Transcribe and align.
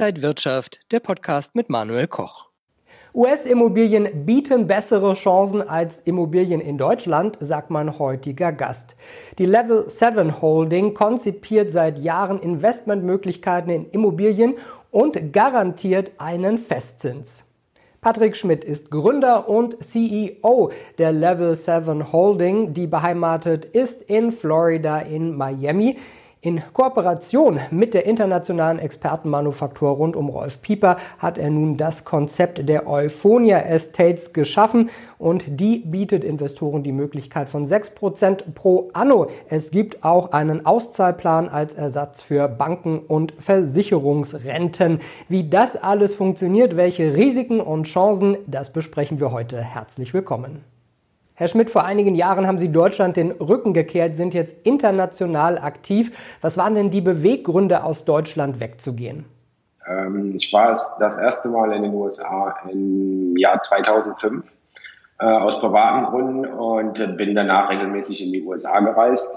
Inside 0.00 0.22
Wirtschaft, 0.22 0.80
der 0.92 1.00
Podcast 1.00 1.54
mit 1.54 1.68
Manuel 1.68 2.06
Koch. 2.06 2.48
US-Immobilien 3.14 4.24
bieten 4.24 4.66
bessere 4.66 5.12
Chancen 5.12 5.60
als 5.60 5.98
Immobilien 5.98 6.62
in 6.62 6.78
Deutschland, 6.78 7.36
sagt 7.40 7.68
mein 7.68 7.98
heutiger 7.98 8.50
Gast. 8.50 8.96
Die 9.36 9.44
Level 9.44 9.90
7 9.90 10.40
Holding 10.40 10.94
konzipiert 10.94 11.70
seit 11.70 11.98
Jahren 11.98 12.40
Investmentmöglichkeiten 12.40 13.70
in 13.70 13.90
Immobilien 13.90 14.54
und 14.90 15.34
garantiert 15.34 16.12
einen 16.16 16.56
Festzins. 16.56 17.44
Patrick 18.00 18.38
Schmidt 18.38 18.64
ist 18.64 18.90
Gründer 18.90 19.50
und 19.50 19.84
CEO 19.84 20.72
der 20.96 21.12
Level 21.12 21.54
7 21.54 22.10
Holding, 22.10 22.72
die 22.72 22.86
beheimatet 22.86 23.66
ist 23.66 24.00
in 24.04 24.32
Florida 24.32 25.00
in 25.00 25.36
Miami. 25.36 25.98
In 26.42 26.62
Kooperation 26.72 27.60
mit 27.70 27.92
der 27.92 28.06
internationalen 28.06 28.78
Expertenmanufaktur 28.78 29.90
rund 29.90 30.16
um 30.16 30.30
Rolf 30.30 30.62
Pieper 30.62 30.96
hat 31.18 31.36
er 31.36 31.50
nun 31.50 31.76
das 31.76 32.06
Konzept 32.06 32.66
der 32.66 32.88
Euphonia 32.88 33.58
Estates 33.58 34.32
geschaffen 34.32 34.88
und 35.18 35.60
die 35.60 35.80
bietet 35.80 36.24
Investoren 36.24 36.82
die 36.82 36.92
Möglichkeit 36.92 37.50
von 37.50 37.66
6% 37.66 38.54
pro 38.54 38.88
Anno. 38.94 39.26
Es 39.50 39.70
gibt 39.70 40.02
auch 40.02 40.32
einen 40.32 40.64
Auszahlplan 40.64 41.50
als 41.50 41.74
Ersatz 41.74 42.22
für 42.22 42.48
Banken 42.48 43.00
und 43.00 43.34
Versicherungsrenten. 43.38 45.00
Wie 45.28 45.46
das 45.50 45.76
alles 45.76 46.14
funktioniert, 46.14 46.74
welche 46.74 47.14
Risiken 47.14 47.60
und 47.60 47.84
Chancen, 47.84 48.38
das 48.46 48.72
besprechen 48.72 49.20
wir 49.20 49.30
heute. 49.30 49.60
Herzlich 49.60 50.14
willkommen. 50.14 50.64
Herr 51.40 51.48
Schmidt, 51.48 51.70
vor 51.70 51.84
einigen 51.86 52.14
Jahren 52.16 52.46
haben 52.46 52.58
Sie 52.58 52.70
Deutschland 52.70 53.16
den 53.16 53.30
Rücken 53.30 53.72
gekehrt, 53.72 54.18
sind 54.18 54.34
jetzt 54.34 54.58
international 54.66 55.56
aktiv. 55.56 56.12
Was 56.42 56.58
waren 56.58 56.74
denn 56.74 56.90
die 56.90 57.00
Beweggründe, 57.00 57.82
aus 57.82 58.04
Deutschland 58.04 58.60
wegzugehen? 58.60 59.24
Ähm, 59.88 60.34
ich 60.36 60.52
war 60.52 60.68
das 60.68 61.18
erste 61.18 61.48
Mal 61.48 61.72
in 61.72 61.84
den 61.84 61.94
USA 61.94 62.56
im 62.70 63.34
Jahr 63.38 63.58
2005 63.58 64.52
äh, 65.18 65.24
aus 65.24 65.58
privaten 65.60 66.10
Gründen 66.10 66.44
und 66.44 67.16
bin 67.16 67.34
danach 67.34 67.70
regelmäßig 67.70 68.22
in 68.22 68.32
die 68.34 68.42
USA 68.42 68.80
gereist 68.80 69.34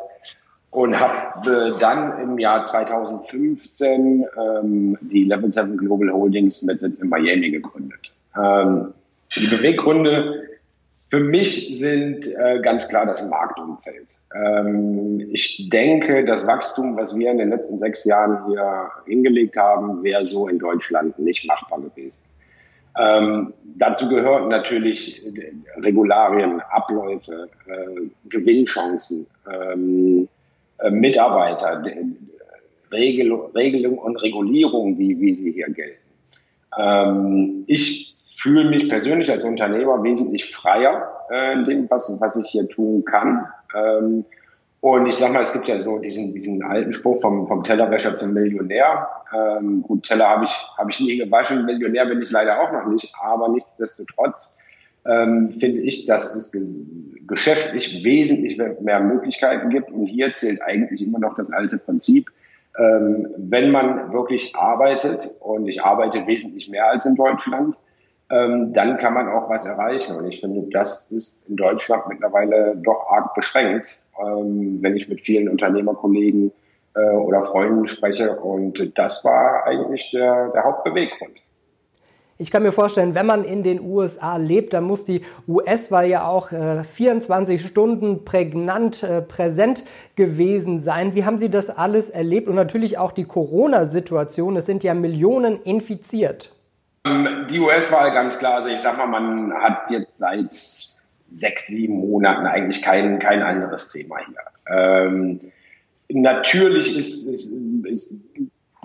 und 0.71 0.99
habe 0.99 1.77
dann 1.79 2.19
im 2.19 2.37
Jahr 2.37 2.65
2015 2.65 4.25
ähm, 4.37 4.97
die 4.99 5.23
Level 5.23 5.49
7 5.49 5.77
Global 5.77 6.11
Holdings 6.11 6.63
mit 6.63 6.81
Sitz 6.81 6.99
in 6.99 7.07
Miami 7.07 7.49
gegründet. 7.49 8.11
Ähm, 8.35 8.93
die 9.37 9.47
Beweggründe 9.47 10.42
für 11.05 11.19
mich 11.19 11.77
sind 11.77 12.25
äh, 12.25 12.59
ganz 12.61 12.87
klar 12.87 13.05
das 13.05 13.29
Marktumfeld. 13.29 14.19
Ähm, 14.33 15.29
ich 15.31 15.69
denke, 15.69 16.25
das 16.25 16.47
Wachstum, 16.47 16.97
was 16.97 17.17
wir 17.17 17.29
in 17.29 17.37
den 17.37 17.49
letzten 17.49 17.77
sechs 17.77 18.03
Jahren 18.05 18.47
hier 18.47 18.89
hingelegt 19.05 19.57
haben, 19.57 20.03
wäre 20.03 20.25
so 20.25 20.47
in 20.47 20.59
Deutschland 20.59 21.19
nicht 21.19 21.45
machbar 21.45 21.81
gewesen. 21.81 22.25
Ähm, 22.99 23.53
dazu 23.75 24.07
gehören 24.07 24.49
natürlich 24.49 25.21
Regularien, 25.77 26.61
Abläufe, 26.69 27.49
äh, 27.67 28.01
Gewinnchancen, 28.29 29.27
ähm, 29.51 30.27
äh, 30.79 30.91
Mitarbeiter, 30.91 31.83
Regel, 32.91 33.33
Regelung 33.55 33.97
und 33.97 34.21
Regulierung, 34.21 34.97
wie, 34.97 35.19
wie 35.19 35.33
sie 35.33 35.51
hier 35.51 35.69
gelten. 35.69 35.97
Ähm, 36.77 37.63
ich 37.67 38.13
fühle 38.43 38.69
mich 38.69 38.89
persönlich 38.89 39.31
als 39.31 39.45
Unternehmer 39.45 40.03
wesentlich 40.03 40.51
freier 40.51 41.13
äh, 41.31 41.53
in 41.53 41.63
dem, 41.63 41.89
was, 41.89 42.19
was 42.21 42.35
ich 42.35 42.51
hier 42.51 42.67
tun 42.67 43.05
kann. 43.05 43.47
Ähm, 43.73 44.25
und 44.81 45.05
ich 45.05 45.15
sag 45.15 45.31
mal, 45.31 45.41
es 45.41 45.53
gibt 45.53 45.65
ja 45.69 45.79
so 45.79 45.97
diesen, 45.97 46.33
diesen 46.33 46.61
alten 46.61 46.91
Spruch 46.91 47.21
vom, 47.21 47.47
vom 47.47 47.63
Tellerwäscher 47.63 48.15
zum 48.15 48.33
Millionär. 48.33 49.07
Ähm, 49.33 49.81
gut, 49.81 50.03
Teller 50.03 50.27
habe 50.27 50.43
ich, 50.43 50.51
hab 50.77 50.89
ich 50.89 50.99
nie 50.99 51.15
gewaschen, 51.17 51.63
Millionär 51.63 52.05
bin 52.05 52.21
ich 52.21 52.31
leider 52.31 52.59
auch 52.59 52.73
noch 52.73 52.85
nicht, 52.87 53.13
aber 53.21 53.47
nichtsdestotrotz 53.47 54.61
ähm, 55.05 55.49
finde 55.49 55.79
ich, 55.79 56.03
dass 56.03 56.35
es 56.35 56.51
geschäftlich 57.25 58.03
wesentlich 58.03 58.61
mehr 58.81 58.99
Möglichkeiten 58.99 59.69
gibt. 59.69 59.89
Und 59.89 60.07
hier 60.07 60.33
zählt 60.33 60.61
eigentlich 60.61 61.01
immer 61.01 61.19
noch 61.19 61.35
das 61.35 61.53
alte 61.53 61.77
Prinzip. 61.77 62.29
Ähm, 62.77 63.29
wenn 63.37 63.71
man 63.71 64.11
wirklich 64.11 64.53
arbeitet, 64.53 65.31
und 65.39 65.65
ich 65.69 65.81
arbeite 65.81 66.27
wesentlich 66.27 66.67
mehr 66.67 66.89
als 66.89 67.05
in 67.05 67.15
Deutschland, 67.15 67.77
ähm, 68.33 68.73
dann 68.73 68.97
kann 68.97 69.13
man 69.13 69.29
auch 69.29 69.49
was 69.49 69.65
erreichen. 69.65 70.15
Und 70.15 70.27
ich 70.27 70.39
finde, 70.39 70.67
das 70.71 71.11
ist 71.11 71.49
in 71.49 71.55
Deutschland 71.55 72.07
mittlerweile 72.07 72.75
doch 72.77 73.07
arg 73.09 73.33
beschränkt, 73.35 74.01
ähm, 74.19 74.81
wenn 74.81 74.95
ich 74.95 75.07
mit 75.07 75.21
vielen 75.21 75.49
Unternehmerkollegen 75.49 76.51
äh, 76.95 77.15
oder 77.15 77.43
Freunden 77.43 77.85
spreche. 77.85 78.35
Und 78.35 78.91
das 78.95 79.23
war 79.23 79.65
eigentlich 79.67 80.09
der, 80.11 80.49
der 80.49 80.63
Hauptbeweggrund. 80.63 81.41
Ich 82.39 82.49
kann 82.49 82.63
mir 82.63 82.71
vorstellen, 82.71 83.13
wenn 83.13 83.27
man 83.27 83.43
in 83.43 83.61
den 83.61 83.79
USA 83.79 84.37
lebt, 84.37 84.73
dann 84.73 84.85
muss 84.85 85.05
die 85.05 85.21
US-Wahl 85.47 86.07
ja 86.07 86.27
auch 86.27 86.51
äh, 86.51 86.83
24 86.83 87.63
Stunden 87.63 88.25
prägnant 88.25 89.03
äh, 89.03 89.21
präsent 89.21 89.83
gewesen 90.15 90.81
sein. 90.81 91.13
Wie 91.13 91.25
haben 91.25 91.37
Sie 91.37 91.49
das 91.49 91.69
alles 91.69 92.09
erlebt? 92.09 92.47
Und 92.47 92.55
natürlich 92.55 92.97
auch 92.97 93.11
die 93.11 93.25
Corona-Situation. 93.25 94.57
Es 94.57 94.65
sind 94.65 94.83
ja 94.83 94.95
Millionen 94.95 95.61
infiziert. 95.61 96.51
Ähm, 97.05 97.47
die 97.49 97.59
US-Wahl 97.59 98.11
ganz 98.13 98.39
klar. 98.39 98.55
Also 98.55 98.69
ich 98.69 98.79
sag 98.79 98.97
mal, 98.97 99.07
man 99.07 99.53
hat 99.53 99.89
jetzt 99.89 100.17
seit 100.17 100.53
sechs, 101.27 101.67
sieben 101.67 101.99
Monaten 101.99 102.45
eigentlich 102.45 102.81
kein, 102.81 103.19
kein 103.19 103.41
anderes 103.41 103.91
Thema 103.91 104.17
hier. 104.25 104.37
Ähm, 104.67 105.39
natürlich 106.09 106.97
ist, 106.97 107.27
ist, 107.27 107.85
ist 107.85 108.29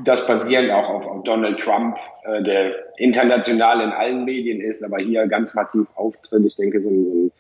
das 0.04 0.26
basierend 0.26 0.70
auch 0.70 0.88
auf, 0.88 1.06
auf 1.06 1.24
Donald 1.24 1.60
Trump, 1.60 1.96
äh, 2.24 2.42
der 2.42 2.96
international 2.96 3.80
in 3.80 3.90
allen 3.90 4.24
Medien 4.24 4.60
ist, 4.60 4.82
aber 4.82 4.98
hier 4.98 5.26
ganz 5.26 5.54
massiv 5.54 5.88
auftritt. 5.96 6.44
Ich 6.44 6.56
denke, 6.56 6.80
so, 6.80 6.90
so, 6.90 7.30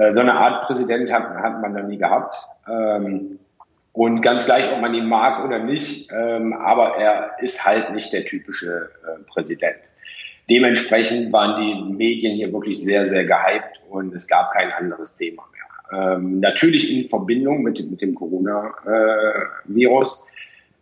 äh, 0.00 0.12
so 0.14 0.20
eine 0.20 0.34
Art 0.34 0.66
Präsident 0.66 1.12
hat, 1.12 1.28
hat 1.36 1.60
man 1.60 1.72
noch 1.72 1.84
nie 1.84 1.98
gehabt. 1.98 2.36
Ähm, 2.68 3.38
und 3.92 4.22
ganz 4.22 4.44
gleich, 4.44 4.70
ob 4.72 4.80
man 4.80 4.94
ihn 4.94 5.06
mag 5.06 5.44
oder 5.44 5.58
nicht, 5.58 6.10
ähm, 6.12 6.52
aber 6.52 6.96
er 6.96 7.32
ist 7.40 7.64
halt 7.66 7.92
nicht 7.92 8.12
der 8.12 8.24
typische 8.24 8.90
äh, 9.04 9.22
Präsident. 9.24 9.92
Dementsprechend 10.50 11.32
waren 11.32 11.60
die 11.60 11.74
Medien 11.94 12.34
hier 12.34 12.52
wirklich 12.52 12.82
sehr, 12.82 13.06
sehr 13.06 13.24
gehypt 13.24 13.80
und 13.88 14.12
es 14.12 14.26
gab 14.26 14.52
kein 14.52 14.72
anderes 14.72 15.16
Thema 15.16 15.44
mehr. 15.52 15.60
Ähm, 15.92 16.40
natürlich 16.40 16.90
in 16.90 17.08
Verbindung 17.08 17.62
mit, 17.62 17.88
mit 17.88 18.02
dem 18.02 18.16
Coronavirus. 18.16 20.26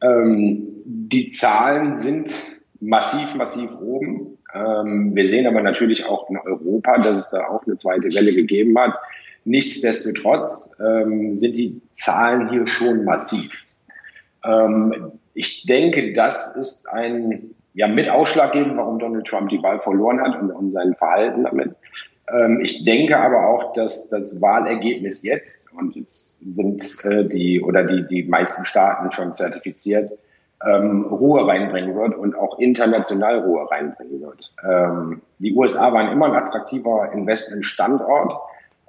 Äh, 0.01 0.07
ähm, 0.07 0.69
die 0.84 1.28
Zahlen 1.28 1.97
sind 1.97 2.33
massiv, 2.81 3.34
massiv 3.34 3.77
oben. 3.81 4.39
Ähm, 4.55 5.15
wir 5.15 5.27
sehen 5.27 5.47
aber 5.47 5.61
natürlich 5.62 6.07
auch 6.07 6.31
in 6.31 6.39
Europa, 6.39 7.03
dass 7.03 7.19
es 7.19 7.28
da 7.31 7.49
auch 7.49 7.67
eine 7.67 7.77
zweite 7.77 8.09
Welle 8.15 8.33
gegeben 8.34 8.78
hat. 8.78 8.95
Nichtsdestotrotz 9.45 10.78
ähm, 10.81 11.37
sind 11.37 11.59
die 11.59 11.83
Zahlen 11.93 12.49
hier 12.49 12.67
schon 12.67 13.05
massiv. 13.05 13.67
Ähm, 14.45 15.12
ich 15.34 15.67
denke, 15.67 16.12
das 16.12 16.57
ist 16.57 16.89
ein 16.89 17.55
ja 17.75 17.87
mit 17.87 18.09
ausschlaggebend, 18.09 18.77
warum 18.77 18.99
Donald 18.99 19.27
Trump 19.27 19.51
die 19.51 19.62
Wahl 19.62 19.79
verloren 19.79 20.21
hat 20.21 20.41
und, 20.41 20.51
und 20.51 20.71
sein 20.71 20.95
Verhalten 20.95 21.45
damit. 21.45 21.75
Ähm, 22.33 22.61
ich 22.62 22.84
denke 22.84 23.17
aber 23.19 23.47
auch, 23.47 23.73
dass 23.73 24.09
das 24.09 24.41
Wahlergebnis 24.41 25.23
jetzt, 25.23 25.77
und 25.77 25.97
jetzt 25.97 26.53
sind 26.53 27.05
äh, 27.05 27.25
die 27.25 27.62
oder 27.62 27.84
die, 27.84 28.07
die 28.07 28.25
meisten 28.25 28.65
Staaten 28.65 29.11
schon 29.11 29.33
zertifiziert, 29.33 30.12
ähm, 30.67 31.05
Ruhe 31.05 31.47
reinbringen 31.47 31.95
wird 31.95 32.17
und 32.17 32.34
auch 32.34 32.59
international 32.59 33.41
Ruhe 33.41 33.71
reinbringen 33.71 34.21
wird. 34.21 34.53
Ähm, 34.69 35.23
die 35.39 35.55
USA 35.55 35.93
waren 35.93 36.12
immer 36.12 36.27
ein 36.27 36.34
attraktiver 36.34 37.12
Investmentstandort. 37.12 38.34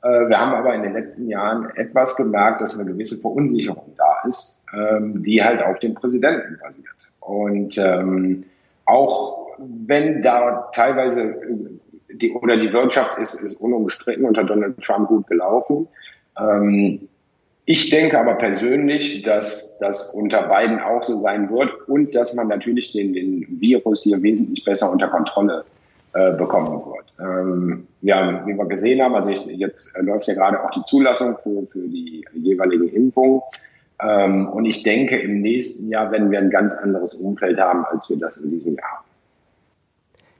Äh, 0.01 0.29
wir 0.29 0.39
haben 0.39 0.53
aber 0.53 0.73
in 0.73 0.81
den 0.81 0.93
letzten 0.93 1.27
Jahren 1.27 1.69
etwas 1.75 2.15
gemerkt, 2.15 2.61
dass 2.61 2.77
eine 2.77 2.89
gewisse 2.89 3.17
Verunsicherung 3.17 3.93
da 3.97 4.27
ist, 4.27 4.65
ähm, 4.73 5.23
die 5.23 5.43
halt 5.43 5.61
auf 5.61 5.79
dem 5.79 5.93
Präsidenten 5.93 6.57
basiert. 6.61 7.07
Und 7.19 7.77
ähm, 7.77 8.45
auch 8.89 9.39
wenn 9.59 10.21
da 10.21 10.69
teilweise 10.73 11.21
äh, 11.21 12.13
die, 12.13 12.33
oder 12.33 12.57
die 12.57 12.73
Wirtschaft 12.73 13.17
ist, 13.19 13.35
ist 13.35 13.61
unumstritten 13.61 14.25
unter 14.25 14.43
Donald 14.43 14.81
Trump 14.81 15.07
gut 15.07 15.27
gelaufen. 15.27 15.87
Ähm, 16.37 17.07
ich 17.65 17.91
denke 17.91 18.19
aber 18.19 18.33
persönlich, 18.35 19.21
dass 19.21 19.77
das 19.77 20.15
unter 20.15 20.43
beiden 20.43 20.79
auch 20.79 21.03
so 21.03 21.17
sein 21.17 21.51
wird 21.51 21.87
und 21.87 22.15
dass 22.15 22.33
man 22.33 22.47
natürlich 22.47 22.91
den, 22.91 23.13
den 23.13 23.45
Virus 23.61 24.01
hier 24.01 24.21
wesentlich 24.23 24.65
besser 24.65 24.91
unter 24.91 25.07
Kontrolle 25.07 25.65
äh, 26.13 26.31
bekommen 26.35 26.79
wird. 26.79 27.13
Ähm, 27.19 27.87
ja, 28.01 28.43
wie 28.47 28.55
wir 28.55 28.65
gesehen 28.65 29.03
haben, 29.03 29.13
also 29.13 29.29
ich, 29.29 29.45
jetzt 29.45 30.01
läuft 30.01 30.27
ja 30.27 30.33
gerade 30.33 30.63
auch 30.63 30.71
die 30.71 30.81
Zulassung 30.81 31.37
für, 31.37 31.67
für 31.67 31.87
die 31.87 32.25
jeweiligen 32.33 32.89
Impfungen. 32.89 33.41
Ähm, 34.01 34.47
und 34.49 34.65
ich 34.65 34.83
denke, 34.83 35.19
im 35.19 35.41
nächsten 35.41 35.91
Jahr 35.91 36.11
werden 36.11 36.31
wir 36.31 36.39
ein 36.39 36.49
ganz 36.49 36.77
anderes 36.77 37.15
Umfeld 37.15 37.59
haben, 37.59 37.85
als 37.85 38.09
wir 38.09 38.17
das 38.17 38.37
in 38.37 38.51
diesem 38.51 38.75
Jahr 38.75 38.97
haben. 38.97 39.05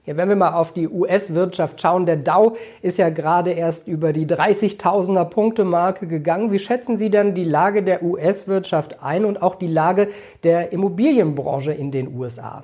Ja, 0.09 0.17
wenn 0.17 0.27
wir 0.27 0.35
mal 0.35 0.53
auf 0.53 0.73
die 0.73 0.87
US-Wirtschaft 0.87 1.79
schauen, 1.79 2.07
der 2.07 2.15
Dow 2.15 2.57
ist 2.81 2.97
ja 2.97 3.09
gerade 3.09 3.51
erst 3.51 3.87
über 3.87 4.11
die 4.11 4.25
30.000er 4.25 5.25
Punkte 5.25 5.65
Marke 5.65 6.07
gegangen. 6.07 6.51
Wie 6.51 6.57
schätzen 6.57 6.97
Sie 6.97 7.11
denn 7.11 7.35
die 7.35 7.43
Lage 7.43 7.83
der 7.83 8.01
US-Wirtschaft 8.01 9.03
ein 9.03 9.23
und 9.23 9.43
auch 9.43 9.55
die 9.55 9.67
Lage 9.67 10.07
der 10.43 10.71
Immobilienbranche 10.71 11.73
in 11.73 11.91
den 11.91 12.15
USA? 12.15 12.63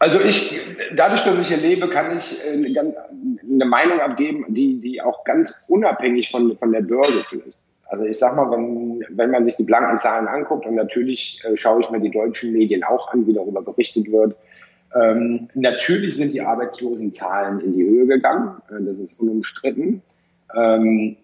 Also 0.00 0.20
ich, 0.20 0.66
dadurch, 0.94 1.22
dass 1.22 1.38
ich 1.38 1.48
hier 1.48 1.56
lebe, 1.56 1.88
kann 1.88 2.18
ich 2.18 2.38
äh, 2.44 2.52
eine 2.52 3.64
Meinung 3.64 4.00
abgeben, 4.00 4.44
die, 4.48 4.80
die 4.82 5.00
auch 5.00 5.24
ganz 5.24 5.64
unabhängig 5.68 6.30
von, 6.30 6.58
von 6.58 6.72
der 6.72 6.82
Börse 6.82 7.24
vielleicht 7.24 7.64
ist. 7.70 7.73
Also 7.86 8.04
ich 8.04 8.18
sag 8.18 8.36
mal, 8.36 8.50
wenn, 8.50 9.04
wenn 9.10 9.30
man 9.30 9.44
sich 9.44 9.56
die 9.56 9.64
blanken 9.64 9.98
Zahlen 9.98 10.26
anguckt 10.26 10.66
und 10.66 10.74
natürlich 10.74 11.40
äh, 11.44 11.56
schaue 11.56 11.80
ich 11.80 11.90
mir 11.90 12.00
die 12.00 12.10
deutschen 12.10 12.52
Medien 12.52 12.82
auch 12.84 13.12
an, 13.12 13.26
wie 13.26 13.34
darüber 13.34 13.62
berichtet 13.62 14.10
wird. 14.10 14.36
Ähm, 14.94 15.48
natürlich 15.54 16.16
sind 16.16 16.32
die 16.32 16.40
Arbeitslosenzahlen 16.40 17.60
in 17.60 17.72
die 17.74 17.84
Höhe 17.84 18.06
gegangen. 18.06 18.62
Äh, 18.70 18.84
das 18.84 19.00
ist 19.00 19.20
unumstritten. 19.20 20.02
Ähm, 20.54 21.16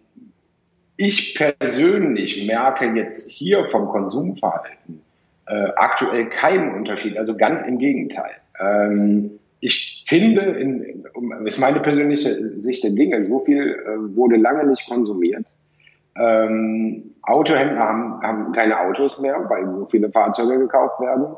ich 0.97 1.35
persönlich 1.35 2.47
merke 2.47 2.87
jetzt 2.95 3.31
hier 3.31 3.69
vom 3.71 3.89
Konsumverhalten 3.89 5.01
äh, 5.47 5.73
aktuell 5.77 6.29
keinen 6.29 6.75
Unterschied, 6.75 7.17
also 7.17 7.37
ganz 7.37 7.67
im 7.67 7.79
Gegenteil. 7.79 8.33
Ähm, 8.61 9.39
ich 9.61 10.05
finde, 10.07 10.43
in, 10.43 11.05
um, 11.15 11.47
ist 11.47 11.59
meine 11.59 11.81
persönliche 11.81 12.59
Sicht 12.59 12.85
der 12.85 12.93
Dinge, 12.93 13.21
so 13.21 13.39
viel 13.39 13.61
äh, 13.61 14.17
wurde 14.17 14.37
lange 14.37 14.67
nicht 14.67 14.87
konsumiert. 14.89 15.47
Ähm, 16.21 17.15
Autohändler 17.23 17.81
haben, 17.81 18.23
haben 18.23 18.53
keine 18.53 18.79
Autos 18.79 19.21
mehr, 19.21 19.47
weil 19.49 19.73
so 19.73 19.87
viele 19.87 20.11
Fahrzeuge 20.11 20.59
gekauft 20.59 21.01
werden. 21.01 21.35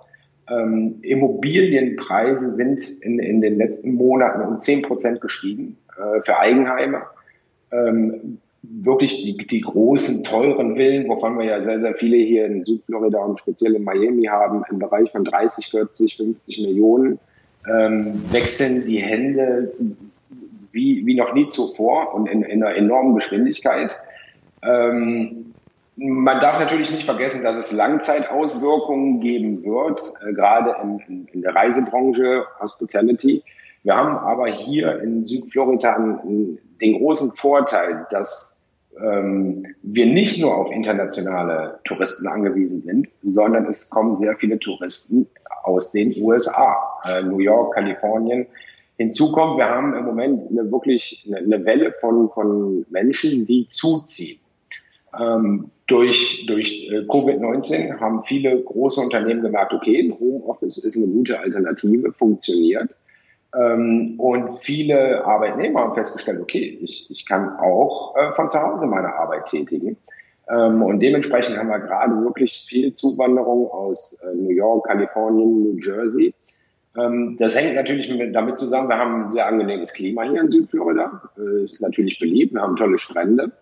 Ähm, 0.50 0.98
Immobilienpreise 1.02 2.52
sind 2.52 2.82
in, 3.00 3.20
in 3.20 3.40
den 3.40 3.56
letzten 3.56 3.94
Monaten 3.94 4.42
um 4.42 4.58
10 4.58 4.82
Prozent 4.82 5.20
gestiegen 5.20 5.76
äh, 5.96 6.20
für 6.22 6.36
Eigenheime. 6.38 7.02
Ähm, 7.70 8.38
wirklich 8.62 9.22
die, 9.22 9.36
die 9.46 9.60
großen, 9.60 10.24
teuren 10.24 10.76
Villen, 10.76 11.08
wovon 11.08 11.38
wir 11.38 11.44
ja 11.44 11.60
sehr, 11.60 11.78
sehr 11.78 11.94
viele 11.94 12.16
hier 12.16 12.46
in 12.46 12.62
Südflorida 12.62 13.18
und 13.18 13.38
speziell 13.38 13.74
in 13.74 13.84
Miami 13.84 14.24
haben, 14.24 14.64
im 14.68 14.78
Bereich 14.78 15.10
von 15.10 15.24
30, 15.24 15.68
40, 15.68 16.16
50 16.16 16.58
Millionen, 16.66 17.18
ähm, 17.68 18.20
wechseln 18.32 18.84
die 18.86 18.98
Hände 18.98 19.72
wie, 20.72 21.06
wie 21.06 21.14
noch 21.14 21.34
nie 21.34 21.46
zuvor 21.48 22.14
und 22.14 22.28
in, 22.28 22.42
in 22.42 22.62
einer 22.62 22.74
enormen 22.74 23.14
Geschwindigkeit. 23.14 23.96
Ähm, 24.62 25.54
man 25.96 26.40
darf 26.40 26.58
natürlich 26.58 26.90
nicht 26.90 27.04
vergessen, 27.04 27.42
dass 27.42 27.56
es 27.56 27.72
Langzeitauswirkungen 27.72 29.20
geben 29.20 29.64
wird, 29.64 30.12
äh, 30.26 30.32
gerade 30.32 30.74
in, 30.82 31.26
in, 31.32 31.42
der 31.42 31.54
Reisebranche, 31.54 32.44
Hospitality. 32.60 33.42
Wir 33.82 33.96
haben 33.96 34.16
aber 34.16 34.46
hier 34.46 35.00
in 35.02 35.22
Südflorida 35.22 36.22
den 36.24 36.98
großen 36.98 37.32
Vorteil, 37.32 38.06
dass 38.10 38.64
ähm, 39.00 39.66
wir 39.82 40.06
nicht 40.06 40.38
nur 40.40 40.56
auf 40.56 40.70
internationale 40.70 41.80
Touristen 41.84 42.26
angewiesen 42.28 42.80
sind, 42.80 43.08
sondern 43.22 43.66
es 43.66 43.90
kommen 43.90 44.14
sehr 44.14 44.34
viele 44.36 44.58
Touristen 44.58 45.28
aus 45.64 45.92
den 45.92 46.14
USA, 46.22 46.76
äh, 47.04 47.22
New 47.22 47.38
York, 47.38 47.74
Kalifornien. 47.74 48.46
Hinzu 48.98 49.32
kommt, 49.32 49.56
wir 49.56 49.68
haben 49.68 49.94
im 49.94 50.04
Moment 50.04 50.50
eine 50.50 50.70
wirklich 50.70 51.24
eine, 51.26 51.38
eine 51.38 51.64
Welle 51.64 51.92
von, 51.94 52.28
von 52.30 52.86
Menschen, 52.90 53.46
die 53.46 53.66
zuziehen. 53.66 54.38
Ähm, 55.18 55.70
durch 55.86 56.46
durch 56.46 56.88
äh, 56.90 57.00
Covid-19 57.00 58.00
haben 58.00 58.22
viele 58.22 58.62
große 58.62 59.00
Unternehmen 59.00 59.42
gemerkt, 59.42 59.74
okay, 59.74 60.14
Homeoffice 60.18 60.78
ist 60.78 60.96
eine 60.96 61.06
gute 61.06 61.38
Alternative, 61.38 62.12
funktioniert. 62.12 62.90
Ähm, 63.54 64.14
und 64.18 64.52
viele 64.52 65.24
Arbeitnehmer 65.24 65.80
haben 65.80 65.94
festgestellt, 65.94 66.40
okay, 66.40 66.78
ich, 66.80 67.10
ich 67.10 67.26
kann 67.26 67.58
auch 67.58 68.16
äh, 68.16 68.32
von 68.32 68.48
zu 68.48 68.60
Hause 68.62 68.86
meine 68.86 69.14
Arbeit 69.14 69.46
tätigen. 69.46 69.96
Ähm, 70.48 70.82
und 70.82 71.00
dementsprechend 71.00 71.58
haben 71.58 71.68
wir 71.68 71.80
gerade 71.80 72.14
wirklich 72.24 72.64
viel 72.66 72.92
Zuwanderung 72.92 73.70
aus 73.70 74.22
äh, 74.24 74.34
New 74.34 74.50
York, 74.50 74.86
Kalifornien, 74.86 75.62
New 75.62 75.78
Jersey. 75.78 76.34
Ähm, 76.96 77.36
das 77.38 77.56
hängt 77.56 77.74
natürlich 77.74 78.08
mit, 78.08 78.34
damit 78.34 78.58
zusammen, 78.58 78.88
wir 78.88 78.98
haben 78.98 79.24
ein 79.24 79.30
sehr 79.30 79.46
angenehmes 79.46 79.92
Klima 79.92 80.22
hier 80.22 80.40
in 80.40 80.48
Südflorida. 80.48 81.22
Äh, 81.38 81.62
ist 81.62 81.80
natürlich 81.80 82.18
beliebt, 82.18 82.54
wir 82.54 82.62
haben 82.62 82.76
tolle 82.76 82.98
Strände. 82.98 83.52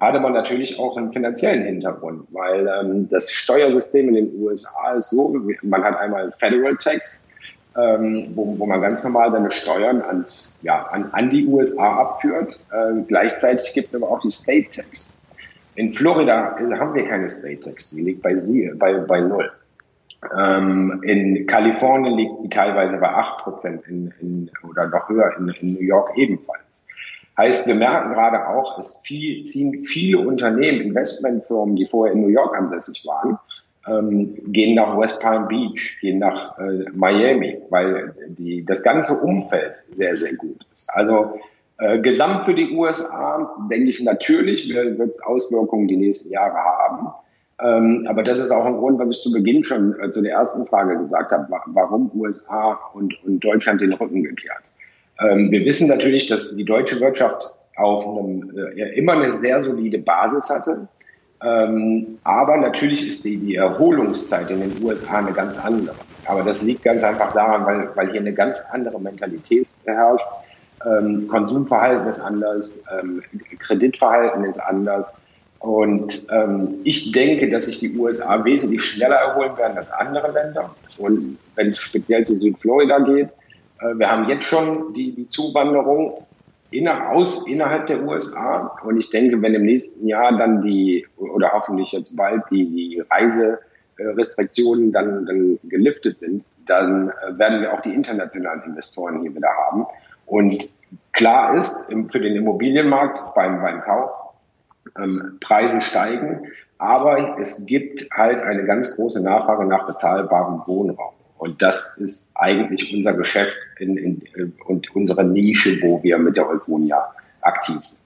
Hat 0.00 0.14
aber 0.14 0.30
natürlich 0.30 0.78
auch 0.78 0.96
einen 0.96 1.12
finanziellen 1.12 1.62
Hintergrund, 1.64 2.26
weil 2.30 2.66
ähm, 2.66 3.08
das 3.10 3.30
Steuersystem 3.30 4.08
in 4.08 4.14
den 4.14 4.40
USA 4.40 4.94
ist 4.94 5.10
so, 5.10 5.38
man 5.62 5.84
hat 5.84 5.98
einmal 5.98 6.32
Federal 6.38 6.76
Tax, 6.76 7.34
ähm, 7.76 8.28
wo, 8.34 8.58
wo 8.58 8.66
man 8.66 8.80
ganz 8.80 9.04
normal 9.04 9.30
seine 9.30 9.50
Steuern 9.50 10.00
ans, 10.00 10.58
ja, 10.62 10.86
an, 10.86 11.10
an 11.12 11.30
die 11.30 11.46
USA 11.46 12.00
abführt. 12.00 12.58
Äh, 12.72 13.02
gleichzeitig 13.06 13.74
gibt 13.74 13.88
es 13.88 13.94
aber 13.94 14.10
auch 14.10 14.20
die 14.20 14.30
State 14.30 14.70
Tax. 14.70 15.26
In 15.74 15.92
Florida 15.92 16.56
haben 16.58 16.94
wir 16.94 17.04
keine 17.04 17.28
State 17.28 17.60
Tax, 17.60 17.90
die 17.90 18.02
liegt 18.02 18.22
bei, 18.22 18.36
sie, 18.36 18.72
bei, 18.76 18.94
bei 18.94 19.20
null. 19.20 19.50
Ähm, 20.38 21.00
in 21.02 21.46
Kalifornien 21.46 22.16
liegt 22.16 22.44
die 22.44 22.48
teilweise 22.50 22.98
bei 22.98 23.08
acht 23.08 23.42
Prozent 23.42 23.86
in, 23.86 24.12
in, 24.20 24.50
oder 24.68 24.88
noch 24.88 25.08
höher 25.08 25.34
in, 25.38 25.48
in 25.60 25.74
New 25.74 25.80
York 25.80 26.12
ebenfalls. 26.16 26.89
Heißt, 27.40 27.66
wir 27.66 27.74
merken 27.74 28.12
gerade 28.12 28.48
auch, 28.48 28.76
es 28.78 29.00
viel, 29.02 29.44
ziehen 29.44 29.78
viele 29.78 30.18
Unternehmen, 30.18 30.82
Investmentfirmen, 30.82 31.74
die 31.74 31.86
vorher 31.86 32.12
in 32.12 32.20
New 32.20 32.28
York 32.28 32.54
ansässig 32.54 33.06
waren, 33.06 33.38
ähm, 33.88 34.34
gehen 34.52 34.74
nach 34.74 34.98
West 34.98 35.22
Palm 35.22 35.48
Beach, 35.48 35.96
gehen 36.02 36.18
nach 36.18 36.58
äh, 36.58 36.84
Miami, 36.92 37.62
weil 37.70 38.14
die, 38.28 38.62
das 38.62 38.82
ganze 38.82 39.24
Umfeld 39.24 39.80
sehr, 39.88 40.14
sehr 40.16 40.36
gut 40.36 40.66
ist. 40.70 40.90
Also 40.92 41.40
äh, 41.78 41.98
gesamt 42.00 42.42
für 42.42 42.52
die 42.52 42.76
USA 42.76 43.56
denke 43.70 43.88
ich 43.88 44.02
natürlich, 44.02 44.68
wird 44.68 45.08
es 45.08 45.22
Auswirkungen 45.22 45.88
die 45.88 45.96
nächsten 45.96 46.30
Jahre 46.34 46.58
haben. 46.58 47.08
Ähm, 47.58 48.04
aber 48.06 48.22
das 48.22 48.38
ist 48.40 48.50
auch 48.50 48.66
ein 48.66 48.76
Grund, 48.76 48.98
was 48.98 49.12
ich 49.12 49.20
zu 49.20 49.32
Beginn 49.32 49.64
schon 49.64 49.98
äh, 49.98 50.10
zu 50.10 50.20
der 50.20 50.32
ersten 50.32 50.66
Frage 50.66 50.98
gesagt 50.98 51.32
habe, 51.32 51.48
warum 51.68 52.10
USA 52.14 52.78
und, 52.92 53.14
und 53.24 53.40
Deutschland 53.42 53.80
den 53.80 53.94
Rücken 53.94 54.24
gekehrt. 54.24 54.60
Ähm, 55.20 55.50
wir 55.50 55.64
wissen 55.64 55.88
natürlich, 55.88 56.26
dass 56.26 56.54
die 56.56 56.64
deutsche 56.64 57.00
Wirtschaft 57.00 57.50
auf 57.76 58.06
einem, 58.06 58.52
äh, 58.56 58.98
immer 58.98 59.12
eine 59.12 59.32
sehr 59.32 59.60
solide 59.60 59.98
Basis 59.98 60.50
hatte 60.50 60.88
ähm, 61.42 62.18
aber 62.24 62.58
natürlich 62.58 63.08
ist 63.08 63.24
die, 63.24 63.36
die 63.38 63.54
Erholungszeit 63.54 64.50
in 64.50 64.60
den 64.60 64.84
USA 64.84 65.18
eine 65.18 65.32
ganz 65.32 65.58
andere. 65.58 65.96
Aber 66.26 66.42
das 66.42 66.62
liegt 66.62 66.82
ganz 66.82 67.02
einfach 67.02 67.32
daran, 67.32 67.64
weil, 67.64 67.88
weil 67.94 68.10
hier 68.10 68.20
eine 68.20 68.34
ganz 68.34 68.60
andere 68.72 69.00
Mentalität 69.00 69.66
herrscht. 69.84 70.26
Ähm, 70.84 71.28
Konsumverhalten 71.28 72.06
ist 72.06 72.20
anders, 72.20 72.84
ähm, 72.98 73.22
Kreditverhalten 73.58 74.44
ist 74.44 74.58
anders. 74.58 75.16
Und 75.60 76.26
ähm, 76.30 76.76
ich 76.84 77.12
denke, 77.12 77.48
dass 77.50 77.66
sich 77.66 77.78
die 77.78 77.96
USA 77.96 78.44
wesentlich 78.44 78.82
schneller 78.82 79.16
erholen 79.16 79.56
werden 79.56 79.76
als 79.76 79.90
andere 79.90 80.30
Länder. 80.32 80.74
Und 80.98 81.38
wenn 81.54 81.68
es 81.68 81.78
speziell 81.78 82.24
zu 82.24 82.34
Südflorida 82.34 82.98
geht, 83.00 83.28
wir 83.94 84.10
haben 84.10 84.28
jetzt 84.28 84.44
schon 84.44 84.92
die, 84.94 85.14
die 85.14 85.26
Zuwanderung 85.26 86.26
inner, 86.70 87.10
aus, 87.10 87.46
innerhalb 87.46 87.86
der 87.86 88.02
USA. 88.02 88.78
Und 88.84 88.98
ich 88.98 89.10
denke, 89.10 89.40
wenn 89.42 89.54
im 89.54 89.64
nächsten 89.64 90.06
Jahr 90.06 90.36
dann 90.36 90.62
die, 90.62 91.06
oder 91.16 91.52
hoffentlich 91.52 91.92
jetzt 91.92 92.16
bald 92.16 92.42
die, 92.50 92.66
die 92.66 93.02
Reiserestriktionen 93.10 94.92
dann, 94.92 95.26
dann 95.26 95.58
geliftet 95.64 96.18
sind, 96.18 96.44
dann 96.66 97.08
äh, 97.08 97.38
werden 97.38 97.60
wir 97.60 97.72
auch 97.72 97.80
die 97.80 97.94
internationalen 97.94 98.62
Investoren 98.62 99.20
hier 99.20 99.34
wieder 99.34 99.50
haben. 99.66 99.86
Und 100.26 100.70
klar 101.12 101.56
ist, 101.56 101.92
für 102.10 102.20
den 102.20 102.36
Immobilienmarkt 102.36 103.34
beim, 103.34 103.60
beim 103.60 103.80
Kauf, 103.82 104.10
ähm, 104.98 105.38
Preise 105.40 105.80
steigen, 105.80 106.46
aber 106.78 107.38
es 107.38 107.66
gibt 107.66 108.08
halt 108.12 108.40
eine 108.40 108.64
ganz 108.64 108.96
große 108.96 109.22
Nachfrage 109.22 109.66
nach 109.66 109.86
bezahlbarem 109.86 110.62
Wohnraum. 110.66 111.12
Und 111.40 111.62
das 111.62 111.96
ist 111.96 112.34
eigentlich 112.36 112.92
unser 112.92 113.14
Geschäft 113.14 113.56
in, 113.78 113.96
in, 113.96 114.52
und 114.66 114.94
unsere 114.94 115.24
Nische, 115.24 115.78
wo 115.80 116.02
wir 116.02 116.18
mit 116.18 116.36
der 116.36 116.46
Euphonia 116.46 117.14
aktiv 117.40 117.82
sind. 117.82 118.04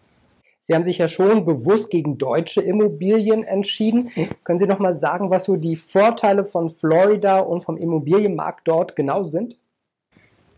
Sie 0.62 0.72
haben 0.72 0.84
sich 0.84 0.98
ja 0.98 1.08
schon 1.08 1.44
bewusst 1.44 1.90
gegen 1.90 2.16
deutsche 2.16 2.62
Immobilien 2.62 3.42
entschieden. 3.42 4.12
Können 4.44 4.60
Sie 4.60 4.66
noch 4.66 4.78
mal 4.78 4.94
sagen, 4.94 5.30
was 5.30 5.44
so 5.44 5.56
die 5.56 5.74
Vorteile 5.74 6.44
von 6.44 6.70
Florida 6.70 7.40
und 7.40 7.62
vom 7.62 7.76
Immobilienmarkt 7.76 8.68
dort 8.68 8.94
genau 8.94 9.24
sind? 9.24 9.56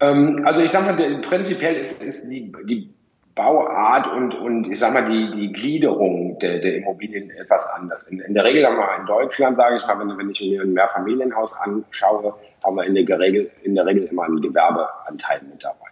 Ähm, 0.00 0.42
also 0.44 0.62
ich 0.62 0.70
sage 0.70 0.92
mal, 0.92 1.20
prinzipiell 1.22 1.76
ist, 1.76 2.04
ist 2.04 2.28
die, 2.30 2.52
die 2.68 2.90
Bauart 3.36 4.10
und, 4.12 4.34
und 4.34 4.68
ich 4.68 4.78
sag 4.78 4.94
mal, 4.94 5.04
die, 5.04 5.30
die 5.30 5.52
Gliederung 5.52 6.38
der, 6.38 6.58
der 6.58 6.76
Immobilien 6.76 7.30
etwas 7.30 7.68
anders. 7.76 8.10
In, 8.10 8.18
in 8.20 8.32
der 8.32 8.44
Regel 8.44 8.66
haben 8.66 8.78
wir 8.78 8.98
in 8.98 9.06
Deutschland, 9.06 9.58
sage 9.58 9.76
ich 9.76 9.86
mal, 9.86 10.00
wenn, 10.00 10.16
wenn 10.16 10.30
ich 10.30 10.40
mir 10.40 10.62
ein 10.62 10.72
Mehrfamilienhaus 10.72 11.54
anschaue, 11.60 12.34
haben 12.64 12.76
wir 12.76 12.84
in 12.84 12.94
der 12.94 13.18
Regel, 13.20 13.50
in 13.62 13.74
der 13.74 13.84
Regel 13.84 14.04
immer 14.04 14.24
einen 14.24 14.40
Gewerbeanteil 14.40 15.42
mit 15.50 15.62
dabei. 15.62 15.86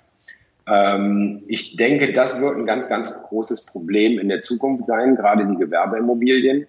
Ähm, 0.67 1.43
ich 1.47 1.77
denke, 1.77 2.13
das 2.13 2.41
wird 2.41 2.57
ein 2.57 2.65
ganz, 2.65 2.89
ganz 2.89 3.15
großes 3.25 3.67
Problem 3.67 4.19
in 4.19 4.31
der 4.31 4.41
Zukunft 4.41 4.87
sein, 4.87 5.15
gerade 5.15 5.45
die 5.45 5.57
Gewerbeimmobilien. 5.57 6.67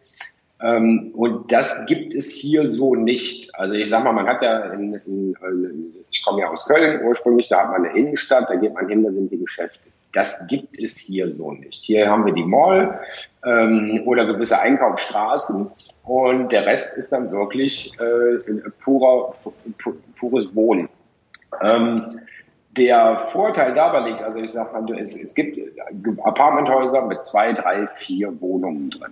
Ähm, 0.61 1.13
und 1.15 1.53
das 1.53 1.85
gibt 1.85 2.13
es 2.13 2.33
hier 2.33 2.67
so 2.67 2.95
nicht. 2.95 3.55
Also 3.55 3.75
ich 3.75 3.89
sag 3.89 4.03
mal, 4.03 4.11
man 4.11 4.27
hat 4.27 4.41
ja, 4.41 4.73
in, 4.73 4.95
in, 5.05 5.35
ich 6.11 6.21
komme 6.21 6.41
ja 6.41 6.49
aus 6.49 6.67
Köln 6.67 7.01
ursprünglich, 7.05 7.47
da 7.47 7.61
hat 7.61 7.71
man 7.71 7.85
eine 7.85 7.97
Innenstadt, 7.97 8.49
da 8.49 8.55
geht 8.55 8.73
man 8.73 8.89
hin, 8.89 9.03
da 9.03 9.11
sind 9.11 9.31
die 9.31 9.39
Geschäfte. 9.39 9.89
Das 10.15 10.47
gibt 10.47 10.79
es 10.79 10.97
hier 10.97 11.29
so 11.29 11.51
nicht. 11.51 11.83
Hier 11.83 12.09
haben 12.09 12.25
wir 12.25 12.31
die 12.31 12.45
Mall 12.45 13.01
ähm, 13.45 14.01
oder 14.05 14.25
gewisse 14.25 14.57
Einkaufsstraßen 14.57 15.69
und 16.03 16.51
der 16.53 16.65
Rest 16.65 16.97
ist 16.97 17.11
dann 17.11 17.31
wirklich 17.31 17.91
äh, 17.99 18.39
purer, 18.81 19.35
pu 19.77 19.93
pures 20.17 20.55
Wohnen. 20.55 20.87
Ähm, 21.61 22.21
der 22.77 23.19
Vorteil 23.19 23.73
dabei 23.73 24.09
liegt, 24.09 24.21
also 24.21 24.39
ich 24.39 24.51
sage 24.51 24.79
mal, 24.79 24.99
es, 24.99 25.21
es 25.21 25.35
gibt 25.35 25.59
Apartmenthäuser 26.23 27.05
mit 27.05 27.21
zwei, 27.21 27.51
drei, 27.51 27.85
vier 27.85 28.39
Wohnungen 28.39 28.91
drin. 28.91 29.11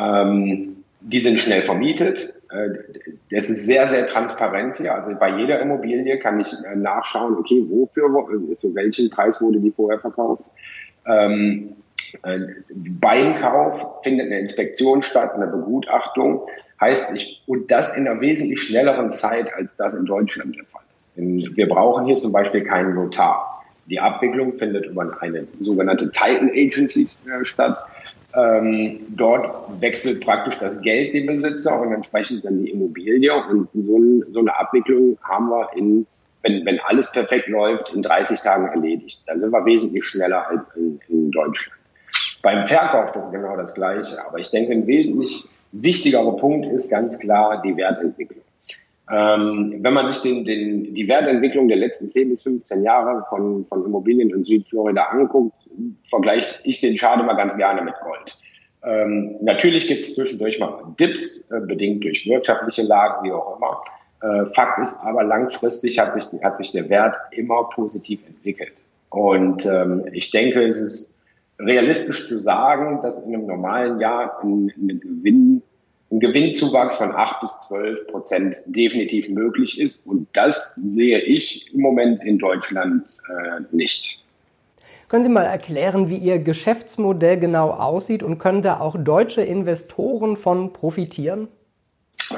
Ähm, 0.00 0.84
die 1.00 1.20
sind 1.20 1.38
schnell 1.38 1.62
vermietet. 1.62 2.34
Äh, 2.50 2.70
es 3.30 3.50
ist 3.50 3.66
sehr, 3.66 3.86
sehr 3.86 4.06
transparent 4.06 4.78
hier. 4.78 4.94
Also 4.94 5.14
bei 5.18 5.36
jeder 5.36 5.60
Immobilie 5.60 6.18
kann 6.18 6.40
ich 6.40 6.52
äh, 6.52 6.76
nachschauen, 6.76 7.36
okay, 7.36 7.64
wofür, 7.68 8.08
für 8.58 8.74
welchen 8.74 9.10
Preis 9.10 9.40
wurde 9.40 9.60
die 9.60 9.70
vorher 9.70 10.00
verkauft. 10.00 10.44
Ähm, 11.06 11.76
äh, 12.22 12.40
beim 12.70 13.36
Kauf 13.36 14.02
findet 14.02 14.26
eine 14.26 14.40
Inspektion 14.40 15.02
statt, 15.02 15.34
eine 15.34 15.46
Begutachtung. 15.46 16.46
Heißt, 16.80 17.14
ich, 17.14 17.42
und 17.46 17.70
das 17.70 17.96
in 17.96 18.06
einer 18.06 18.20
wesentlich 18.20 18.60
schnelleren 18.60 19.10
Zeit, 19.10 19.52
als 19.54 19.76
das 19.76 19.94
in 19.94 20.06
Deutschland 20.06 20.56
der 20.56 20.64
Fall 20.64 20.82
ist. 20.94 21.16
Denn 21.16 21.56
wir 21.56 21.68
brauchen 21.68 22.06
hier 22.06 22.18
zum 22.18 22.32
Beispiel 22.32 22.62
keinen 22.62 22.94
Notar. 22.94 23.64
Die 23.86 24.00
Abwicklung 24.00 24.52
findet 24.52 24.86
über 24.86 25.16
eine 25.20 25.46
sogenannte 25.58 26.10
Title 26.10 26.50
Agencies 26.50 27.28
statt. 27.42 27.82
Ähm, 28.34 29.00
dort 29.16 29.80
wechselt 29.80 30.24
praktisch 30.24 30.58
das 30.58 30.80
Geld 30.82 31.14
den 31.14 31.26
Besitzer 31.26 31.80
und 31.80 31.92
entsprechend 31.92 32.44
dann 32.44 32.62
die 32.62 32.70
Immobilie. 32.70 33.32
Und 33.34 33.68
so, 33.72 33.98
so 34.28 34.40
eine 34.40 34.54
Abwicklung 34.58 35.18
haben 35.22 35.48
wir 35.48 35.70
in, 35.74 36.06
wenn, 36.42 36.64
wenn 36.66 36.78
alles 36.80 37.10
perfekt 37.10 37.48
läuft, 37.48 37.88
in 37.94 38.02
30 38.02 38.40
Tagen 38.40 38.66
erledigt. 38.66 39.22
Da 39.26 39.38
sind 39.38 39.50
wir 39.52 39.64
wesentlich 39.64 40.04
schneller 40.04 40.46
als 40.48 40.74
in, 40.76 41.00
in 41.08 41.30
Deutschland. 41.30 41.78
Beim 42.42 42.66
Verkauf 42.66 43.12
das 43.12 43.26
ist 43.26 43.32
genau 43.32 43.56
das 43.56 43.74
Gleiche. 43.74 44.24
Aber 44.26 44.38
ich 44.38 44.50
denke, 44.50 44.72
ein 44.72 44.86
wesentlich 44.86 45.44
wichtigerer 45.72 46.36
Punkt 46.36 46.66
ist 46.66 46.90
ganz 46.90 47.18
klar 47.18 47.62
die 47.62 47.76
Wertentwicklung. 47.76 48.42
Ähm, 49.10 49.76
wenn 49.80 49.94
man 49.94 50.06
sich 50.08 50.20
den, 50.20 50.44
den, 50.44 50.94
die 50.94 51.08
Wertentwicklung 51.08 51.68
der 51.68 51.78
letzten 51.78 52.08
10 52.08 52.28
bis 52.28 52.42
15 52.42 52.82
Jahre 52.82 53.24
von, 53.30 53.64
von 53.66 53.84
Immobilien 53.84 54.30
in 54.30 54.42
Südflorida 54.42 55.04
anguckt, 55.04 55.54
vergleiche 56.02 56.60
ich 56.64 56.80
den 56.80 56.96
Chart 56.96 57.20
immer 57.20 57.34
ganz 57.34 57.56
gerne 57.56 57.82
mit 57.82 57.94
Gold. 58.00 58.36
Ähm, 58.84 59.36
natürlich 59.40 59.88
gibt 59.88 60.04
es 60.04 60.14
zwischendurch 60.14 60.58
mal 60.58 60.82
Dips, 61.00 61.50
äh, 61.50 61.60
bedingt 61.60 62.04
durch 62.04 62.26
wirtschaftliche 62.26 62.82
Lagen, 62.82 63.24
wie 63.24 63.32
auch 63.32 63.56
immer. 63.56 63.82
Äh, 64.20 64.46
Fakt 64.46 64.78
ist 64.80 65.04
aber, 65.04 65.24
langfristig 65.24 65.98
hat 65.98 66.14
sich, 66.14 66.26
hat 66.42 66.58
sich 66.58 66.72
der 66.72 66.88
Wert 66.88 67.16
immer 67.32 67.64
positiv 67.70 68.20
entwickelt. 68.26 68.72
Und 69.10 69.64
ähm, 69.66 70.04
ich 70.12 70.30
denke, 70.30 70.64
es 70.64 70.80
ist 70.80 71.22
realistisch 71.58 72.26
zu 72.26 72.38
sagen, 72.38 73.00
dass 73.00 73.24
in 73.26 73.34
einem 73.34 73.46
normalen 73.46 74.00
Jahr 74.00 74.38
ein, 74.42 74.72
ein 74.76 75.00
Gewinn 75.00 75.62
ein 76.10 76.20
Gewinnzuwachs 76.20 76.96
von 76.96 77.12
acht 77.12 77.40
bis 77.40 77.58
zwölf 77.60 78.06
Prozent 78.06 78.62
definitiv 78.66 79.28
möglich 79.28 79.78
ist. 79.78 80.06
Und 80.06 80.26
das 80.32 80.74
sehe 80.74 81.20
ich 81.20 81.72
im 81.74 81.80
Moment 81.80 82.22
in 82.24 82.38
Deutschland 82.38 83.16
äh, 83.28 83.60
nicht. 83.70 84.24
Können 85.08 85.24
Sie 85.24 85.30
mal 85.30 85.44
erklären, 85.44 86.08
wie 86.08 86.18
Ihr 86.18 86.38
Geschäftsmodell 86.38 87.38
genau 87.38 87.70
aussieht 87.70 88.22
und 88.22 88.38
können 88.38 88.62
da 88.62 88.80
auch 88.80 88.96
deutsche 88.98 89.42
Investoren 89.42 90.36
von 90.36 90.72
profitieren? 90.72 91.48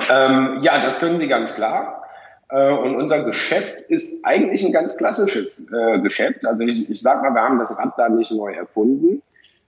Ähm, 0.08 0.60
ja, 0.62 0.80
das 0.82 1.00
können 1.00 1.18
Sie 1.18 1.26
ganz 1.26 1.54
klar. 1.54 2.04
Äh, 2.48 2.72
und 2.72 2.96
unser 2.96 3.24
Geschäft 3.24 3.80
ist 3.82 4.24
eigentlich 4.24 4.64
ein 4.64 4.72
ganz 4.72 4.96
klassisches 4.96 5.72
äh, 5.72 6.00
Geschäft. 6.00 6.44
Also 6.44 6.62
ich, 6.62 6.88
ich 6.90 7.00
sage 7.00 7.22
mal, 7.22 7.34
wir 7.34 7.42
haben 7.42 7.58
das 7.58 7.76
Rad 7.78 7.94
da 7.96 8.08
nicht 8.08 8.30
neu 8.30 8.52
erfunden. 8.52 9.22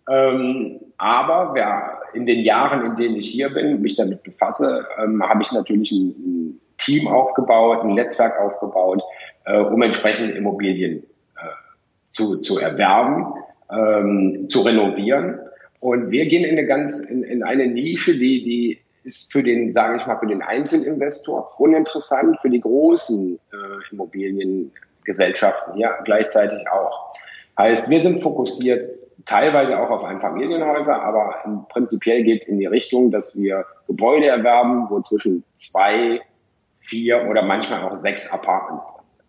Ähm, 0.08 0.80
aber 0.98 1.52
wer, 1.54 2.00
in 2.14 2.26
den 2.26 2.40
Jahren, 2.40 2.84
in 2.84 2.96
denen 2.96 3.16
ich 3.16 3.28
hier 3.28 3.50
bin, 3.50 3.80
mich 3.80 3.96
damit 3.96 4.22
befasse, 4.22 4.86
ähm, 4.98 5.22
habe 5.26 5.42
ich 5.42 5.52
natürlich 5.52 5.92
ein, 5.92 6.08
ein, 6.08 6.58
Team 6.78 7.06
aufgebaut, 7.06 7.84
ein 7.84 7.94
Netzwerk 7.94 8.40
aufgebaut, 8.40 9.02
äh, 9.44 9.56
um 9.56 9.80
entsprechend 9.82 10.34
Immobilien 10.34 11.04
äh, 11.36 11.48
zu, 12.06 12.40
zu 12.40 12.58
erwerben, 12.58 13.34
ähm, 13.70 14.48
zu 14.48 14.62
renovieren. 14.62 15.38
Und 15.78 16.10
wir 16.10 16.26
gehen 16.26 16.42
in 16.42 16.58
eine 16.58 16.66
ganz, 16.66 17.08
in, 17.08 17.22
in 17.22 17.44
eine 17.44 17.68
Nische, 17.68 18.18
die, 18.18 18.42
die 18.42 18.80
ist 19.04 19.32
für 19.32 19.42
den, 19.42 19.72
sage 19.72 19.98
ich 19.98 20.06
mal, 20.06 20.18
für 20.18 20.26
den 20.26 20.42
Einzelinvestor 20.42 21.52
uninteressant, 21.58 22.40
für 22.40 22.50
die 22.50 22.60
großen 22.60 23.38
äh, 23.52 23.92
Immobiliengesellschaften 23.92 25.76
ja 25.76 26.00
gleichzeitig 26.04 26.68
auch. 26.68 27.14
Heißt, 27.58 27.90
wir 27.90 28.00
sind 28.00 28.20
fokussiert 28.20 28.82
teilweise 29.24 29.80
auch 29.80 29.90
auf 29.90 30.04
Einfamilienhäuser, 30.04 31.02
aber 31.02 31.66
prinzipiell 31.68 32.22
geht 32.22 32.42
es 32.42 32.48
in 32.48 32.58
die 32.58 32.66
Richtung, 32.66 33.10
dass 33.10 33.40
wir 33.40 33.64
Gebäude 33.86 34.26
erwerben, 34.26 34.88
wo 34.88 35.00
zwischen 35.00 35.44
zwei, 35.54 36.20
vier 36.80 37.28
oder 37.28 37.42
manchmal 37.42 37.82
auch 37.82 37.94
sechs 37.94 38.32
Apartments 38.32 38.86
drin 38.92 39.04
sind. 39.08 39.22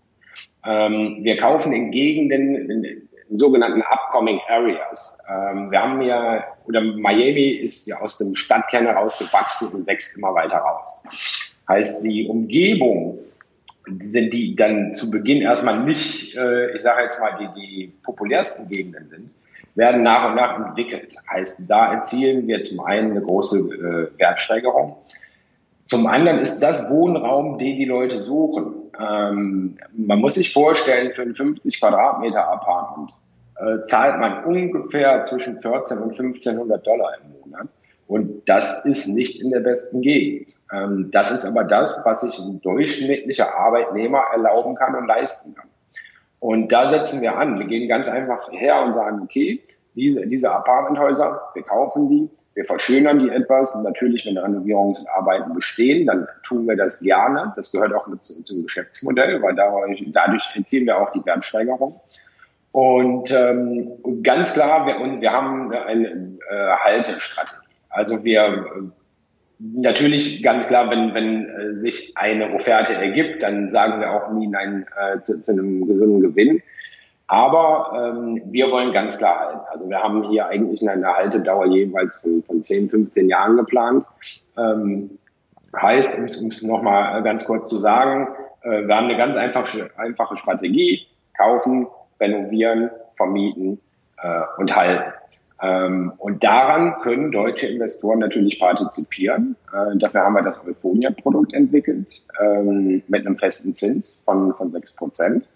Ähm, 0.65 1.23
wir 1.23 1.37
kaufen 1.37 1.73
in 1.73 1.91
Gegenden, 1.91 2.69
in, 2.69 2.83
in 3.29 3.37
sogenannten 3.37 3.81
Upcoming 3.81 4.39
Areas. 4.47 5.19
Ähm, 5.29 5.71
wir 5.71 5.81
haben 5.81 6.01
ja, 6.01 6.43
oder 6.65 6.81
Miami 6.81 7.49
ist 7.49 7.87
ja 7.87 7.97
aus 7.99 8.17
dem 8.17 8.35
Stadtkern 8.35 8.85
herausgewachsen 8.85 9.73
und 9.73 9.87
wächst 9.87 10.17
immer 10.17 10.33
weiter 10.33 10.57
raus. 10.57 11.05
Heißt, 11.67 12.05
die 12.05 12.27
Umgebung 12.27 13.19
sind 13.99 14.33
die 14.33 14.55
dann 14.55 14.93
zu 14.93 15.11
Beginn 15.11 15.41
erstmal 15.41 15.83
nicht, 15.83 16.35
äh, 16.35 16.75
ich 16.75 16.81
sage 16.81 17.03
jetzt 17.03 17.19
mal, 17.19 17.37
die, 17.37 17.59
die 17.59 17.93
populärsten 18.03 18.69
Gegenden 18.69 19.07
sind, 19.07 19.29
werden 19.75 20.03
nach 20.03 20.29
und 20.29 20.35
nach 20.35 20.57
entwickelt. 20.57 21.15
Heißt, 21.29 21.69
da 21.69 21.93
erzielen 21.93 22.47
wir 22.47 22.63
zum 22.63 22.81
einen 22.81 23.11
eine 23.11 23.21
große 23.21 23.57
äh, 23.57 24.19
Wertsteigerung. 24.19 24.97
Zum 25.81 26.07
anderen 26.07 26.39
ist 26.39 26.59
das 26.59 26.89
Wohnraum, 26.89 27.57
den 27.57 27.77
die 27.77 27.85
Leute 27.85 28.17
suchen. 28.17 28.75
Ähm, 28.99 29.75
man 29.95 30.19
muss 30.19 30.35
sich 30.35 30.53
vorstellen, 30.53 31.11
für 31.11 31.23
ein 31.23 31.35
50 31.35 31.79
Quadratmeter 31.79 32.47
Apartment 32.47 33.11
äh, 33.57 33.83
zahlt 33.85 34.19
man 34.19 34.45
ungefähr 34.45 35.21
zwischen 35.23 35.59
14 35.59 35.97
und 35.97 36.11
1500 36.11 36.85
Dollar 36.85 37.17
im 37.21 37.51
Monat. 37.51 37.67
Und 38.07 38.47
das 38.47 38.85
ist 38.85 39.07
nicht 39.07 39.41
in 39.41 39.49
der 39.51 39.61
besten 39.61 40.01
Gegend. 40.01 40.57
Ähm, 40.71 41.09
das 41.11 41.31
ist 41.31 41.45
aber 41.45 41.63
das, 41.63 42.03
was 42.05 42.21
sich 42.21 42.37
ein 42.39 42.61
durchschnittlicher 42.61 43.55
Arbeitnehmer 43.55 44.23
erlauben 44.31 44.75
kann 44.75 44.95
und 44.95 45.07
leisten 45.07 45.55
kann. 45.55 45.67
Und 46.43 46.73
da 46.73 46.85
setzen 46.85 47.21
wir 47.21 47.37
an. 47.37 47.57
Wir 47.57 47.67
gehen 47.67 47.87
ganz 47.87 48.09
einfach 48.09 48.51
her 48.51 48.83
und 48.83 48.91
sagen, 48.91 49.21
okay, 49.23 49.63
diese, 49.95 50.27
diese 50.27 50.53
Apartmenthäuser, 50.53 51.41
wir 51.53 51.63
kaufen 51.63 52.09
die, 52.09 52.29
wir 52.53 52.65
verschönern 52.65 53.19
die 53.19 53.29
etwas. 53.29 53.73
Und 53.73 53.83
natürlich, 53.83 54.25
wenn 54.25 54.37
Renovierungsarbeiten 54.37 55.53
bestehen, 55.53 56.05
dann 56.05 56.27
tun 56.45 56.67
wir 56.67 56.75
das 56.75 56.99
gerne. 56.99 57.53
Das 57.55 57.71
gehört 57.71 57.93
auch 57.93 58.07
mit 58.07 58.21
zum 58.23 58.61
Geschäftsmodell, 58.61 59.41
weil 59.41 59.55
dadurch, 59.55 60.03
dadurch 60.07 60.43
erzielen 60.53 60.85
wir 60.85 60.97
auch 60.97 61.11
die 61.13 61.25
Wertsteigerung. 61.25 62.01
Und 62.73 63.31
ähm, 63.31 63.93
ganz 64.21 64.53
klar, 64.53 64.85
wir, 64.85 64.99
und 64.99 65.21
wir 65.21 65.31
haben 65.31 65.71
eine 65.71 66.09
äh, 66.49 66.71
Haltestrategie. 66.83 67.55
Also 67.89 68.25
wir 68.25 68.91
Natürlich 69.65 70.43
ganz 70.43 70.67
klar, 70.67 70.89
wenn, 70.89 71.13
wenn 71.13 71.47
äh, 71.47 71.73
sich 71.73 72.17
eine 72.17 72.53
Offerte 72.53 72.95
ergibt, 72.95 73.43
dann 73.43 73.71
sagen 73.71 74.01
wir 74.01 74.11
auch 74.11 74.31
nie 74.33 74.47
Nein 74.47 74.85
äh, 74.97 75.21
zu, 75.21 75.41
zu 75.41 75.53
einem 75.53 75.87
gesunden 75.87 76.19
Gewinn. 76.19 76.61
Aber 77.27 77.93
ähm, 77.95 78.41
wir 78.51 78.69
wollen 78.71 78.91
ganz 78.91 79.17
klar 79.17 79.39
halten. 79.39 79.61
Also 79.71 79.89
wir 79.89 79.99
haben 79.99 80.29
hier 80.29 80.47
eigentlich 80.47 80.87
eine 80.87 81.07
Haltedauer 81.07 81.67
jeweils 81.67 82.17
von, 82.17 82.43
von 82.43 82.61
10, 82.61 82.89
15 82.89 83.29
Jahren 83.29 83.55
geplant. 83.55 84.05
Ähm, 84.57 85.17
heißt, 85.75 86.19
um 86.19 86.49
es 86.49 86.61
nochmal 86.63 87.23
ganz 87.23 87.45
kurz 87.45 87.69
zu 87.69 87.77
sagen, 87.77 88.27
äh, 88.63 88.85
wir 88.85 88.95
haben 88.95 89.05
eine 89.05 89.17
ganz 89.17 89.37
einfache, 89.37 89.89
einfache 89.95 90.35
Strategie. 90.35 91.07
Kaufen, 91.37 91.87
renovieren, 92.19 92.91
vermieten 93.15 93.79
äh, 94.21 94.41
und 94.57 94.75
halten. 94.75 95.13
Ähm, 95.61 96.11
und 96.17 96.43
daran 96.43 96.95
können 97.01 97.31
deutsche 97.31 97.67
Investoren 97.67 98.19
natürlich 98.19 98.59
partizipieren. 98.59 99.55
Äh, 99.71 99.97
dafür 99.97 100.21
haben 100.21 100.33
wir 100.33 100.41
das 100.41 100.65
Euphonia-Produkt 100.67 101.53
entwickelt 101.53 102.23
ähm, 102.41 103.03
mit 103.07 103.25
einem 103.25 103.37
festen 103.37 103.73
Zins 103.75 104.23
von, 104.25 104.55
von 104.55 104.71
6 104.71 104.95
Prozent. 104.95 105.47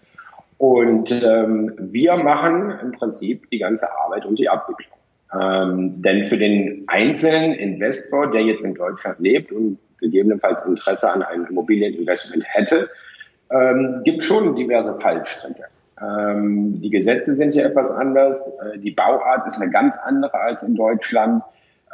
Und 0.56 1.22
ähm, 1.24 1.74
wir 1.78 2.16
machen 2.16 2.72
im 2.82 2.92
Prinzip 2.92 3.48
die 3.50 3.58
ganze 3.58 3.86
Arbeit 3.98 4.24
und 4.26 4.38
die 4.38 4.48
Abwicklung. 4.48 4.98
Denn 5.30 6.24
für 6.24 6.38
den 6.38 6.84
einzelnen 6.86 7.52
Investor, 7.52 8.30
der 8.30 8.40
jetzt 8.40 8.64
in 8.64 8.72
Deutschland 8.72 9.20
lebt 9.20 9.52
und 9.52 9.78
gegebenenfalls 10.00 10.64
Interesse 10.64 11.12
an 11.12 11.20
einem 11.20 11.44
Immobilieninvestment 11.44 12.44
hätte, 12.46 12.88
gibt 14.04 14.24
schon 14.24 14.56
diverse 14.56 14.98
Fallstricke. 14.98 15.64
Ähm, 16.00 16.80
die 16.80 16.90
Gesetze 16.90 17.34
sind 17.34 17.52
hier 17.52 17.64
etwas 17.64 17.90
anders. 17.90 18.58
Äh, 18.58 18.78
die 18.78 18.90
Bauart 18.90 19.46
ist 19.46 19.60
eine 19.60 19.70
ganz 19.70 19.98
andere 19.98 20.34
als 20.34 20.62
in 20.62 20.74
Deutschland. 20.74 21.42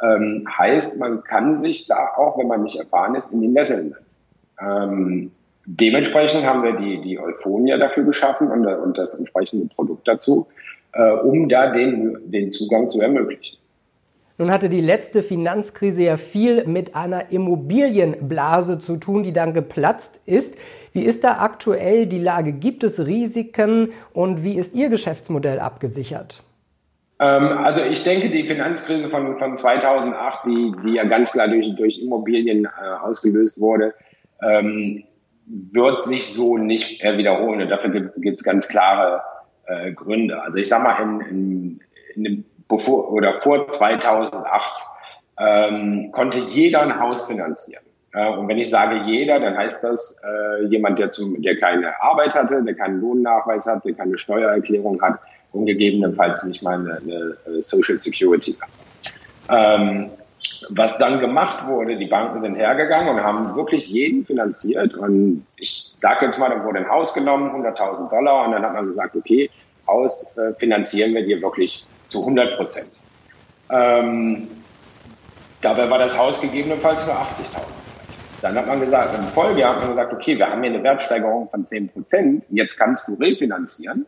Ähm, 0.01 0.45
heißt, 0.57 0.99
man 0.99 1.23
kann 1.23 1.55
sich 1.55 1.87
da 1.87 2.09
auch, 2.15 2.37
wenn 2.37 2.47
man 2.47 2.63
nicht 2.63 2.77
erfahren 2.77 3.15
ist, 3.15 3.33
in 3.33 3.41
die 3.41 3.47
Nesseln 3.47 3.89
setzen. 3.89 4.27
Ähm, 4.61 5.31
dementsprechend 5.65 6.45
haben 6.45 6.63
wir 6.63 6.73
die, 6.73 7.01
die 7.01 7.19
Euphonia 7.19 7.77
dafür 7.77 8.03
geschaffen 8.03 8.51
und, 8.51 8.65
und 8.65 8.97
das 8.97 9.17
entsprechende 9.17 9.67
Produkt 9.73 10.07
dazu, 10.07 10.47
äh, 10.93 11.11
um 11.11 11.49
da 11.49 11.71
den, 11.71 12.31
den 12.31 12.51
Zugang 12.51 12.89
zu 12.89 13.01
ermöglichen. 13.01 13.57
Nun 14.37 14.51
hatte 14.51 14.69
die 14.69 14.81
letzte 14.81 15.23
Finanzkrise 15.23 16.03
ja 16.03 16.17
viel 16.17 16.65
mit 16.65 16.93
einer 16.93 17.31
Immobilienblase 17.31 18.79
zu 18.79 18.97
tun, 18.97 19.23
die 19.23 19.31
dann 19.31 19.53
geplatzt 19.53 20.19
ist. 20.25 20.57
Wie 20.91 21.03
ist 21.03 21.23
da 21.23 21.39
aktuell 21.39 22.05
die 22.05 22.19
Lage? 22.19 22.51
Gibt 22.51 22.83
es 22.83 23.05
Risiken 23.05 23.93
und 24.11 24.43
wie 24.43 24.57
ist 24.57 24.75
Ihr 24.75 24.89
Geschäftsmodell 24.89 25.59
abgesichert? 25.59 26.43
Ähm, 27.19 27.59
also 27.59 27.81
ich 27.81 28.03
denke, 28.03 28.29
die 28.29 28.45
Finanzkrise 28.45 29.09
von, 29.09 29.37
von 29.37 29.55
2008, 29.55 30.45
die, 30.45 30.73
die 30.85 30.93
ja 30.95 31.05
ganz 31.05 31.31
klar 31.31 31.47
durch, 31.47 31.73
durch 31.77 32.01
Immobilien 32.01 32.65
äh, 32.65 32.69
ausgelöst 33.01 33.61
wurde, 33.61 33.93
ähm, 34.41 35.05
wird 35.45 36.03
sich 36.03 36.33
so 36.33 36.57
nicht 36.57 37.01
wiederholen. 37.01 37.61
Und 37.61 37.69
dafür 37.69 37.89
gibt 37.91 38.15
es 38.17 38.43
ganz 38.43 38.67
klare 38.67 39.21
äh, 39.65 39.93
Gründe. 39.93 40.41
Also 40.41 40.59
ich 40.59 40.67
sage 40.67 40.83
mal, 40.83 41.01
in, 41.01 41.21
in, 41.21 41.79
in 42.15 42.23
dem 42.23 42.45
bevor 42.67 43.11
oder 43.11 43.33
vor 43.33 43.69
2008 43.69 44.87
ähm, 45.39 46.11
konnte 46.11 46.39
jeder 46.39 46.81
ein 46.81 46.99
Haus 46.99 47.27
finanzieren. 47.27 47.83
Äh, 48.13 48.29
und 48.29 48.47
wenn 48.47 48.57
ich 48.57 48.69
sage 48.69 49.01
jeder, 49.05 49.39
dann 49.39 49.57
heißt 49.57 49.83
das 49.83 50.21
äh, 50.23 50.65
jemand, 50.65 50.99
der, 50.99 51.09
zum, 51.09 51.41
der 51.41 51.59
keine 51.59 52.01
Arbeit 52.01 52.35
hatte, 52.35 52.63
der 52.63 52.75
keinen 52.75 53.01
Lohnnachweis 53.01 53.65
hat, 53.65 53.83
der 53.85 53.93
keine 53.93 54.17
Steuererklärung 54.17 55.01
hat 55.01 55.19
und 55.51 55.65
gegebenenfalls 55.65 56.43
nicht 56.43 56.63
mal 56.63 56.79
eine, 56.79 57.37
eine 57.45 57.61
Social 57.61 57.97
Security 57.97 58.55
hat. 58.59 58.69
Ähm, 59.49 60.09
was 60.69 60.97
dann 60.97 61.19
gemacht 61.19 61.67
wurde, 61.67 61.97
die 61.97 62.07
Banken 62.07 62.39
sind 62.39 62.57
hergegangen 62.57 63.09
und 63.09 63.23
haben 63.23 63.55
wirklich 63.55 63.87
jeden 63.87 64.25
finanziert. 64.25 64.95
Und 64.95 65.45
ich 65.57 65.93
sage 65.97 66.25
jetzt 66.25 66.39
mal, 66.39 66.49
da 66.49 66.63
wurde 66.63 66.79
ein 66.79 66.89
Haus 66.89 67.13
genommen, 67.13 67.51
100.000 67.51 68.09
Dollar, 68.09 68.45
und 68.45 68.53
dann 68.53 68.63
hat 68.63 68.73
man 68.73 68.85
gesagt, 68.85 69.15
okay, 69.15 69.49
Haus 69.87 70.35
äh, 70.37 70.53
finanzieren 70.53 71.13
wir 71.13 71.25
dir 71.25 71.41
wirklich 71.41 71.85
zu 72.07 72.21
100 72.21 72.57
Prozent. 72.57 73.01
Ähm, 73.69 74.47
dabei 75.61 75.89
war 75.89 75.99
das 75.99 76.17
Haus 76.17 76.41
gegebenenfalls 76.41 77.05
nur 77.05 77.15
80.000. 77.15 77.25
Dann 78.41 78.55
hat 78.55 78.67
man 78.67 78.79
gesagt, 78.79 79.15
im 79.17 79.25
Folgejahr 79.25 79.73
hat 79.73 79.79
man 79.81 79.89
gesagt, 79.89 80.13
okay, 80.13 80.37
wir 80.37 80.47
haben 80.49 80.61
hier 80.61 80.71
eine 80.71 80.83
Wertsteigerung 80.83 81.49
von 81.49 81.63
10 81.63 81.89
Prozent, 81.89 82.45
jetzt 82.49 82.77
kannst 82.77 83.07
du 83.07 83.13
refinanzieren. 83.15 84.05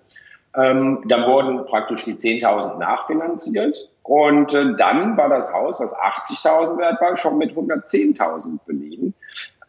Ähm, 0.56 1.04
dann 1.08 1.26
wurden 1.26 1.66
praktisch 1.66 2.04
die 2.04 2.16
10.000 2.16 2.78
nachfinanziert 2.78 3.90
und 4.04 4.54
äh, 4.54 4.76
dann 4.76 5.18
war 5.18 5.30
das 5.30 5.54
Haus, 5.54 5.80
was 5.80 5.96
80.000 5.96 6.78
wert 6.78 7.02
war, 7.02 7.18
schon 7.18 7.38
mit 7.38 7.52
110.000 7.52 8.60
belegen. 8.66 9.14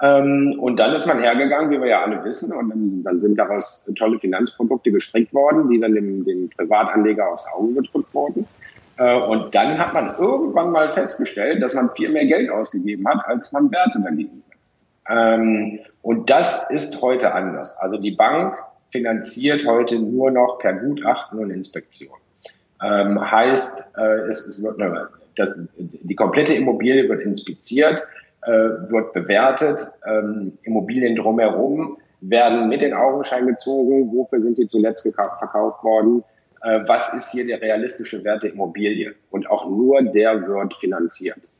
Ähm, 0.00 0.56
und 0.60 0.76
dann 0.76 0.94
ist 0.94 1.06
man 1.06 1.20
hergegangen, 1.20 1.70
wie 1.70 1.80
wir 1.80 1.88
ja 1.88 2.02
alle 2.02 2.22
wissen, 2.24 2.52
und 2.52 2.68
dann, 2.70 3.02
dann 3.02 3.20
sind 3.20 3.38
daraus 3.38 3.90
tolle 3.96 4.20
Finanzprodukte 4.20 4.92
gestrickt 4.92 5.34
worden, 5.34 5.68
die 5.68 5.80
dann 5.80 5.94
dem, 5.94 6.24
dem 6.24 6.50
Privatanleger 6.50 7.28
aufs 7.28 7.46
Auge 7.54 7.74
gedrückt 7.74 8.14
wurden. 8.14 8.46
Äh, 8.98 9.16
und 9.16 9.54
dann 9.54 9.78
hat 9.78 9.94
man 9.94 10.16
irgendwann 10.18 10.70
mal 10.70 10.92
festgestellt, 10.92 11.62
dass 11.62 11.74
man 11.74 11.90
viel 11.90 12.10
mehr 12.10 12.26
Geld 12.26 12.50
ausgegeben 12.50 13.08
hat, 13.08 13.26
als 13.26 13.52
man 13.52 13.70
Werte 13.72 14.00
dagegen 14.00 14.40
setzt. 14.40 14.86
Ähm, 15.08 15.80
und 16.02 16.30
das 16.30 16.70
ist 16.70 17.02
heute 17.02 17.32
anders. 17.32 17.76
Also 17.78 18.00
die 18.00 18.12
Bank 18.12 18.56
finanziert 18.90 19.66
heute 19.66 19.98
nur 19.98 20.30
noch 20.30 20.58
per 20.58 20.74
Gutachten 20.74 21.40
und 21.40 21.50
Inspektion. 21.50 22.16
Ähm, 22.82 23.20
heißt, 23.20 23.96
äh, 23.98 24.28
es, 24.28 24.46
es 24.46 24.62
wird 24.62 24.80
das, 25.36 25.58
die 25.76 26.14
komplette 26.14 26.54
Immobilie 26.54 27.08
wird 27.08 27.22
inspiziert 27.22 28.02
äh, 28.42 28.50
wird 28.50 29.12
bewertet. 29.12 29.86
Ähm, 30.06 30.58
Immobilien 30.62 31.16
drumherum 31.16 31.98
werden 32.20 32.68
mit 32.68 32.82
den 32.82 32.94
Augenschein 32.94 33.46
gezogen. 33.46 34.12
Wofür 34.12 34.42
sind 34.42 34.58
die 34.58 34.66
zuletzt 34.66 35.02
verkauft 35.14 35.84
worden? 35.84 36.24
Äh, 36.62 36.80
was 36.86 37.14
ist 37.14 37.32
hier 37.32 37.46
der 37.46 37.60
realistische 37.60 38.24
Wert 38.24 38.42
der 38.42 38.52
Immobilie? 38.52 39.14
Und 39.30 39.50
auch 39.50 39.68
nur 39.68 40.02
der 40.02 40.46
wird 40.46 40.74
finanziert. 40.74 41.52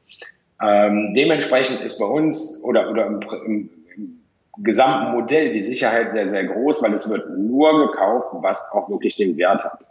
Ähm, 0.60 1.14
dementsprechend 1.14 1.80
ist 1.80 1.98
bei 1.98 2.06
uns 2.06 2.64
oder, 2.64 2.90
oder 2.90 3.06
im, 3.06 3.20
im, 3.46 3.70
im 3.96 4.20
gesamten 4.64 5.12
Modell 5.12 5.52
die 5.52 5.60
Sicherheit 5.60 6.12
sehr, 6.12 6.28
sehr 6.28 6.44
groß, 6.44 6.82
weil 6.82 6.94
es 6.94 7.08
wird 7.08 7.30
nur 7.38 7.86
gekauft, 7.86 8.28
was 8.40 8.72
auch 8.72 8.90
wirklich 8.90 9.16
den 9.16 9.36
Wert 9.36 9.64
hat. 9.64 9.86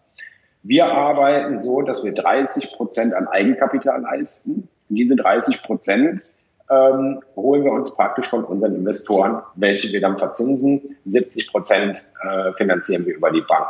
Wir 0.63 0.85
arbeiten 0.85 1.59
so, 1.59 1.81
dass 1.81 2.03
wir 2.03 2.13
30 2.13 2.73
Prozent 2.73 3.13
an 3.13 3.27
Eigenkapital 3.27 4.01
leisten. 4.01 4.67
diese 4.89 5.15
30 5.15 5.63
Prozent 5.63 6.25
ähm, 6.69 7.21
holen 7.35 7.63
wir 7.63 7.71
uns 7.71 7.93
praktisch 7.93 8.27
von 8.27 8.43
unseren 8.43 8.75
Investoren, 8.75 9.41
welche 9.55 9.91
wir 9.91 10.01
dann 10.01 10.17
verzinsen. 10.17 10.97
70 11.05 11.51
Prozent 11.51 12.05
äh, 12.21 12.53
finanzieren 12.53 13.05
wir 13.05 13.15
über 13.15 13.31
die 13.31 13.41
Bank. 13.41 13.67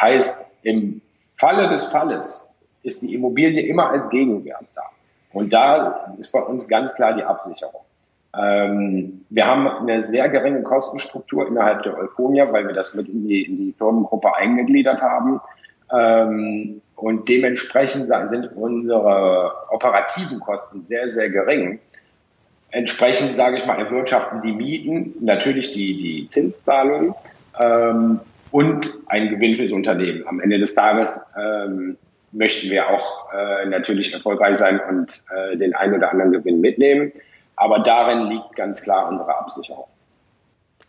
Heißt, 0.00 0.64
im 0.64 1.00
Falle 1.34 1.68
des 1.68 1.84
Falles 1.84 2.60
ist 2.82 3.02
die 3.02 3.14
Immobilie 3.14 3.66
immer 3.66 3.90
als 3.90 4.08
Gegenwert 4.10 4.66
da. 4.74 4.82
Und 5.32 5.52
da 5.52 6.14
ist 6.18 6.32
bei 6.32 6.40
uns 6.40 6.68
ganz 6.68 6.94
klar 6.94 7.14
die 7.14 7.22
Absicherung. 7.22 7.82
Ähm, 8.36 9.24
wir 9.28 9.46
haben 9.46 9.66
eine 9.66 10.02
sehr 10.02 10.28
geringe 10.28 10.62
Kostenstruktur 10.62 11.48
innerhalb 11.48 11.82
der 11.82 11.98
Euphonia, 11.98 12.52
weil 12.52 12.66
wir 12.66 12.74
das 12.74 12.94
mit 12.94 13.08
in 13.08 13.26
die, 13.26 13.42
in 13.42 13.56
die 13.56 13.72
Firmengruppe 13.72 14.34
eingegliedert 14.34 15.02
haben. 15.02 15.40
Ähm, 15.92 16.80
und 16.94 17.28
dementsprechend 17.28 18.10
sind 18.28 18.56
unsere 18.56 19.52
operativen 19.70 20.38
Kosten 20.40 20.82
sehr, 20.82 21.08
sehr 21.08 21.30
gering. 21.30 21.80
Entsprechend, 22.72 23.36
sage 23.36 23.56
ich 23.56 23.66
mal, 23.66 23.78
erwirtschaften 23.78 24.42
die 24.42 24.52
Mieten 24.52 25.14
natürlich 25.20 25.72
die, 25.72 25.96
die 25.96 26.28
Zinszahlungen 26.28 27.14
ähm, 27.60 28.20
und 28.50 28.94
ein 29.06 29.28
Gewinn 29.30 29.56
fürs 29.56 29.72
Unternehmen. 29.72 30.26
Am 30.26 30.40
Ende 30.40 30.58
des 30.58 30.74
Tages 30.74 31.32
ähm, 31.36 31.96
möchten 32.32 32.70
wir 32.70 32.88
auch 32.90 33.32
äh, 33.32 33.66
natürlich 33.66 34.12
erfolgreich 34.12 34.56
sein 34.56 34.80
und 34.88 35.22
äh, 35.34 35.56
den 35.56 35.74
einen 35.74 35.94
oder 35.94 36.12
anderen 36.12 36.32
Gewinn 36.32 36.60
mitnehmen. 36.60 37.12
Aber 37.56 37.80
darin 37.80 38.28
liegt 38.28 38.54
ganz 38.54 38.82
klar 38.82 39.08
unsere 39.08 39.36
Absicherung. 39.36 39.86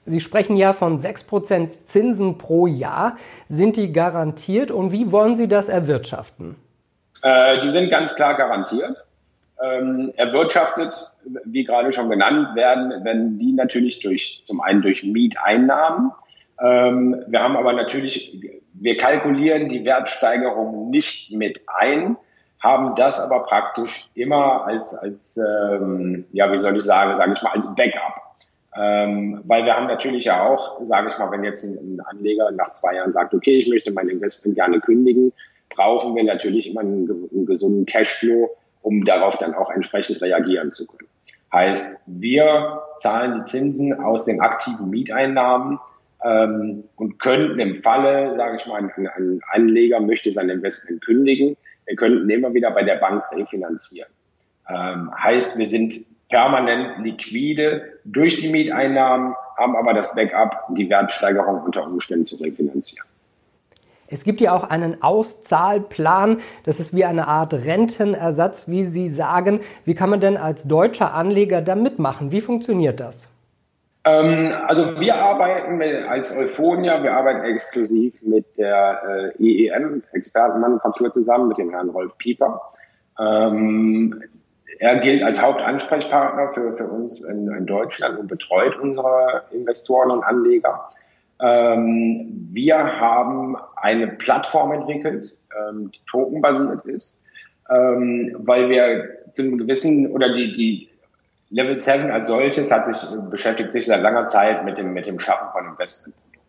Sie 0.05 0.19
sprechen 0.19 0.57
ja 0.57 0.73
von 0.73 1.01
6% 1.01 1.85
Zinsen 1.85 2.37
pro 2.37 2.67
Jahr. 2.67 3.17
Sind 3.49 3.75
die 3.75 3.91
garantiert 3.91 4.71
und 4.71 4.91
wie 4.91 5.11
wollen 5.11 5.35
Sie 5.35 5.47
das 5.47 5.67
erwirtschaften? 5.67 6.55
Äh, 7.23 7.59
die 7.59 7.69
sind 7.69 7.89
ganz 7.89 8.15
klar 8.15 8.35
garantiert 8.35 9.05
ähm, 9.61 10.11
erwirtschaftet, 10.17 11.10
wie 11.45 11.63
gerade 11.63 11.91
schon 11.91 12.09
genannt 12.09 12.55
werden, 12.55 13.03
wenn 13.03 13.37
die 13.37 13.53
natürlich 13.53 13.99
durch 13.99 14.41
zum 14.43 14.61
einen 14.61 14.81
durch 14.81 15.03
Mieteinnahmen. 15.03 16.11
Ähm, 16.59 17.23
wir 17.27 17.41
haben 17.41 17.57
aber 17.57 17.73
natürlich, 17.73 18.39
wir 18.73 18.97
kalkulieren 18.97 19.69
die 19.69 19.85
Wertsteigerung 19.85 20.89
nicht 20.89 21.31
mit 21.31 21.61
ein, 21.67 22.17
haben 22.59 22.95
das 22.95 23.19
aber 23.19 23.45
praktisch 23.45 24.09
immer 24.13 24.65
als 24.65 24.93
als 24.93 25.37
ähm, 25.37 26.25
ja 26.31 26.51
wie 26.51 26.57
soll 26.57 26.77
ich 26.77 26.83
sagen, 26.83 27.15
sage 27.15 27.33
ich 27.35 27.41
mal 27.41 27.51
als 27.51 27.73
Backup. 27.75 28.31
Ähm, 28.73 29.41
weil 29.45 29.65
wir 29.65 29.75
haben 29.75 29.87
natürlich 29.87 30.25
ja 30.25 30.47
auch, 30.47 30.79
sage 30.81 31.09
ich 31.09 31.17
mal, 31.17 31.29
wenn 31.31 31.43
jetzt 31.43 31.63
ein, 31.63 31.97
ein 31.97 31.99
Anleger 32.05 32.51
nach 32.51 32.71
zwei 32.71 32.95
Jahren 32.95 33.11
sagt, 33.11 33.33
okay, 33.33 33.59
ich 33.59 33.67
möchte 33.67 33.91
mein 33.91 34.07
Investment 34.07 34.55
gerne 34.55 34.79
kündigen, 34.79 35.33
brauchen 35.69 36.15
wir 36.15 36.23
natürlich 36.23 36.69
immer 36.69 36.81
einen, 36.81 37.29
einen 37.33 37.45
gesunden 37.45 37.85
Cashflow, 37.85 38.49
um 38.81 39.03
darauf 39.03 39.37
dann 39.37 39.53
auch 39.53 39.71
entsprechend 39.71 40.21
reagieren 40.21 40.71
zu 40.71 40.87
können. 40.87 41.09
Heißt, 41.53 42.03
wir 42.07 42.81
zahlen 42.97 43.39
die 43.39 43.45
Zinsen 43.45 43.99
aus 43.99 44.25
den 44.25 44.39
aktiven 44.39 44.89
Mieteinnahmen 44.89 45.79
ähm, 46.23 46.85
und 46.95 47.19
könnten 47.19 47.59
im 47.59 47.75
Falle, 47.75 48.35
sage 48.37 48.57
ich 48.57 48.65
mal, 48.65 48.77
ein, 48.77 48.91
ein 49.15 49.41
Anleger 49.51 49.99
möchte 49.99 50.31
sein 50.31 50.49
Investment 50.49 51.03
kündigen, 51.03 51.57
wir 51.85 51.95
könnten 51.95 52.29
immer 52.29 52.53
wieder 52.53 52.71
bei 52.71 52.83
der 52.83 52.95
Bank 52.95 53.23
refinanzieren. 53.33 54.09
Ähm, 54.69 55.11
heißt, 55.21 55.57
wir 55.57 55.67
sind 55.67 56.05
permanent 56.29 57.03
liquide 57.03 57.99
durch 58.05 58.39
die 58.39 58.49
Mieteinnahmen, 58.49 59.35
haben 59.57 59.75
aber 59.75 59.93
das 59.93 60.15
Backup, 60.15 60.67
die 60.69 60.89
Wertsteigerung 60.89 61.63
unter 61.63 61.83
Umständen 61.83 62.25
zu 62.25 62.41
refinanzieren. 62.41 63.10
Es 64.11 64.23
gibt 64.23 64.41
ja 64.41 64.53
auch 64.53 64.63
einen 64.63 65.01
Auszahlplan. 65.01 66.39
Das 66.65 66.79
ist 66.79 66.93
wie 66.93 67.05
eine 67.05 67.27
Art 67.27 67.53
Rentenersatz, 67.53 68.67
wie 68.67 68.85
Sie 68.85 69.09
sagen. 69.09 69.61
Wie 69.85 69.95
kann 69.95 70.09
man 70.09 70.19
denn 70.19 70.37
als 70.37 70.63
deutscher 70.63 71.13
Anleger 71.13 71.61
da 71.61 71.75
mitmachen? 71.75 72.31
Wie 72.31 72.41
funktioniert 72.41 72.99
das? 72.99 73.29
Ähm, 74.03 74.49
also 74.67 74.99
wir 74.99 75.15
arbeiten 75.15 75.81
als 76.07 76.35
Euphonia, 76.35 77.03
wir 77.03 77.13
arbeiten 77.13 77.43
exklusiv 77.45 78.21
mit 78.23 78.57
der 78.57 79.33
äh, 79.39 79.67
EEM, 79.67 80.03
Expertenmanufaktur 80.11 81.11
zusammen, 81.11 81.49
mit 81.49 81.57
dem 81.57 81.69
Herrn 81.69 81.89
Rolf 81.89 82.17
Pieper. 82.17 82.61
Ähm, 83.19 84.23
er 84.79 84.99
gilt 84.99 85.21
als 85.21 85.41
Hauptansprechpartner 85.41 86.49
für, 86.49 86.73
für 86.73 86.87
uns 86.87 87.21
in, 87.21 87.51
in 87.53 87.65
Deutschland 87.67 88.17
und 88.17 88.27
betreut 88.27 88.75
unsere 88.79 89.43
Investoren 89.51 90.09
und 90.09 90.23
Anleger. 90.23 90.89
Ähm, 91.41 92.49
wir 92.51 92.99
haben 92.99 93.57
eine 93.75 94.07
Plattform 94.07 94.71
entwickelt, 94.73 95.37
ähm, 95.57 95.91
die 95.91 95.99
tokenbasiert 96.09 96.85
ist, 96.85 97.27
ähm, 97.69 98.35
weil 98.39 98.69
wir 98.69 99.31
zu 99.31 99.43
einem 99.43 99.57
gewissen 99.57 100.11
oder 100.11 100.33
die, 100.33 100.51
die 100.51 100.89
Level 101.49 101.79
7 101.79 102.11
als 102.11 102.27
solches 102.27 102.71
hat 102.71 102.85
sich, 102.85 103.09
beschäftigt 103.29 103.71
sich 103.71 103.85
seit 103.85 104.01
langer 104.01 104.25
Zeit 104.27 104.63
mit 104.65 104.77
dem, 104.77 104.93
mit 104.93 105.05
dem 105.05 105.19
Schaffen 105.19 105.47
von 105.51 105.65
Investmentprodukten. 105.67 106.41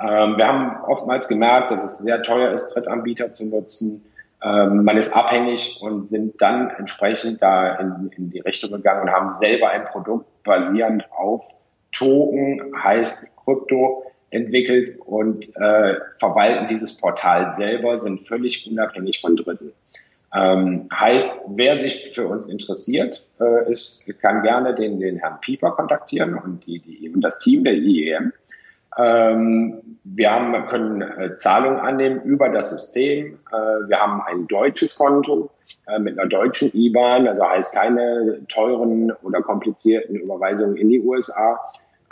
Ähm, 0.00 0.36
wir 0.36 0.46
haben 0.46 0.84
oftmals 0.84 1.28
gemerkt, 1.28 1.70
dass 1.70 1.82
es 1.82 1.98
sehr 1.98 2.22
teuer 2.22 2.52
ist, 2.52 2.74
Drittanbieter 2.74 3.32
zu 3.32 3.48
nutzen. 3.48 4.04
Ähm, 4.42 4.84
man 4.84 4.96
ist 4.96 5.14
abhängig 5.16 5.78
und 5.80 6.08
sind 6.08 6.40
dann 6.40 6.70
entsprechend 6.70 7.42
da 7.42 7.76
in, 7.76 8.10
in 8.16 8.30
die 8.30 8.40
Richtung 8.40 8.70
gegangen 8.70 9.02
und 9.02 9.10
haben 9.10 9.32
selber 9.32 9.70
ein 9.70 9.84
Produkt 9.84 10.26
basierend 10.44 11.04
auf 11.10 11.54
Token, 11.94 12.72
heißt 12.82 13.30
Krypto, 13.44 14.04
entwickelt 14.30 14.98
und 15.06 15.48
äh, 15.56 15.94
verwalten 16.18 16.68
dieses 16.68 16.96
Portal 16.96 17.52
selber, 17.52 17.96
sind 17.96 18.20
völlig 18.20 18.68
unabhängig 18.70 19.20
von 19.20 19.36
Dritten. 19.36 19.72
Ähm, 20.36 20.88
heißt, 20.92 21.56
wer 21.56 21.76
sich 21.76 22.10
für 22.12 22.26
uns 22.26 22.48
interessiert, 22.48 23.24
äh, 23.40 23.70
ist, 23.70 24.12
kann 24.20 24.42
gerne 24.42 24.74
den, 24.74 24.98
den 24.98 25.18
Herrn 25.18 25.40
Pieper 25.40 25.70
kontaktieren 25.70 26.34
und, 26.34 26.66
die, 26.66 26.80
die, 26.80 27.08
und 27.08 27.20
das 27.20 27.38
Team 27.38 27.62
der 27.62 27.74
IEM. 27.74 28.32
Ähm, 28.96 29.98
wir 30.02 30.30
haben, 30.32 30.66
können 30.66 31.02
äh, 31.02 31.36
Zahlungen 31.36 31.78
annehmen 31.78 32.22
über 32.22 32.48
das 32.48 32.70
System. 32.70 33.38
Äh, 33.52 33.56
wir 33.88 33.98
haben 33.98 34.22
ein 34.22 34.46
deutsches 34.48 34.96
Konto 34.96 35.50
äh, 35.86 35.98
mit 35.98 36.18
einer 36.18 36.28
deutschen 36.28 36.70
IBAN, 36.72 37.26
also 37.26 37.48
heißt 37.48 37.74
keine 37.74 38.40
teuren 38.48 39.12
oder 39.22 39.40
komplizierten 39.40 40.16
Überweisungen 40.16 40.76
in 40.76 40.88
die 40.88 41.00
USA. 41.00 41.60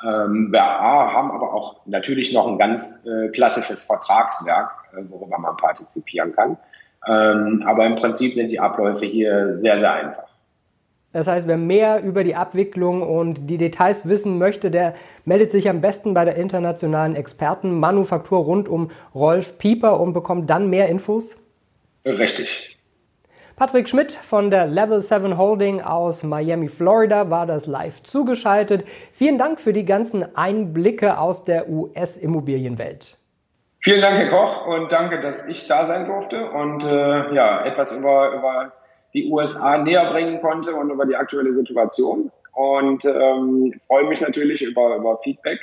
Ähm, 0.04 0.48
wir 0.50 0.62
haben 0.62 1.30
aber 1.30 1.52
auch 1.54 1.76
natürlich 1.86 2.32
noch 2.32 2.46
ein 2.48 2.58
ganz 2.58 3.06
äh, 3.06 3.28
klassisches 3.28 3.84
Vertragswerk, 3.84 4.70
äh, 4.92 5.02
worüber 5.08 5.38
man 5.38 5.56
partizipieren 5.56 6.34
kann. 6.34 6.56
Ähm, 7.06 7.62
aber 7.66 7.86
im 7.86 7.94
Prinzip 7.94 8.34
sind 8.34 8.50
die 8.50 8.60
Abläufe 8.60 9.06
hier 9.06 9.52
sehr, 9.52 9.76
sehr 9.76 9.92
einfach. 9.92 10.32
Das 11.12 11.26
heißt, 11.26 11.46
wer 11.46 11.58
mehr 11.58 12.02
über 12.02 12.24
die 12.24 12.34
Abwicklung 12.34 13.02
und 13.02 13.50
die 13.50 13.58
Details 13.58 14.08
wissen 14.08 14.38
möchte, 14.38 14.70
der 14.70 14.94
meldet 15.26 15.50
sich 15.50 15.68
am 15.68 15.82
besten 15.82 16.14
bei 16.14 16.24
der 16.24 16.36
internationalen 16.36 17.14
Expertenmanufaktur 17.16 18.38
rund 18.38 18.68
um 18.68 18.90
Rolf 19.14 19.58
Pieper 19.58 20.00
und 20.00 20.14
bekommt 20.14 20.48
dann 20.48 20.70
mehr 20.70 20.88
Infos? 20.88 21.36
Richtig. 22.06 22.78
Patrick 23.62 23.88
Schmidt 23.88 24.10
von 24.10 24.50
der 24.50 24.66
Level 24.66 25.00
7 25.00 25.38
Holding 25.38 25.82
aus 25.82 26.24
Miami, 26.24 26.66
Florida 26.66 27.30
war 27.30 27.46
das 27.46 27.68
live 27.68 28.02
zugeschaltet. 28.02 28.84
Vielen 29.12 29.38
Dank 29.38 29.60
für 29.60 29.72
die 29.72 29.84
ganzen 29.84 30.36
Einblicke 30.36 31.16
aus 31.16 31.44
der 31.44 31.68
US-Immobilienwelt. 31.68 33.18
Vielen 33.78 34.00
Dank, 34.00 34.16
Herr 34.16 34.30
Koch, 34.30 34.66
und 34.66 34.90
danke, 34.90 35.20
dass 35.20 35.46
ich 35.46 35.68
da 35.68 35.84
sein 35.84 36.06
durfte 36.06 36.50
und 36.50 36.84
äh, 36.84 37.32
ja, 37.32 37.64
etwas 37.64 37.96
über, 37.96 38.32
über 38.32 38.72
die 39.14 39.30
USA 39.30 39.78
näher 39.78 40.10
bringen 40.10 40.40
konnte 40.40 40.74
und 40.74 40.90
über 40.90 41.06
die 41.06 41.14
aktuelle 41.14 41.52
Situation. 41.52 42.32
Und 42.54 43.04
ähm, 43.04 43.78
freue 43.86 44.08
mich 44.08 44.20
natürlich 44.20 44.62
über, 44.62 44.96
über 44.96 45.18
Feedback. 45.18 45.60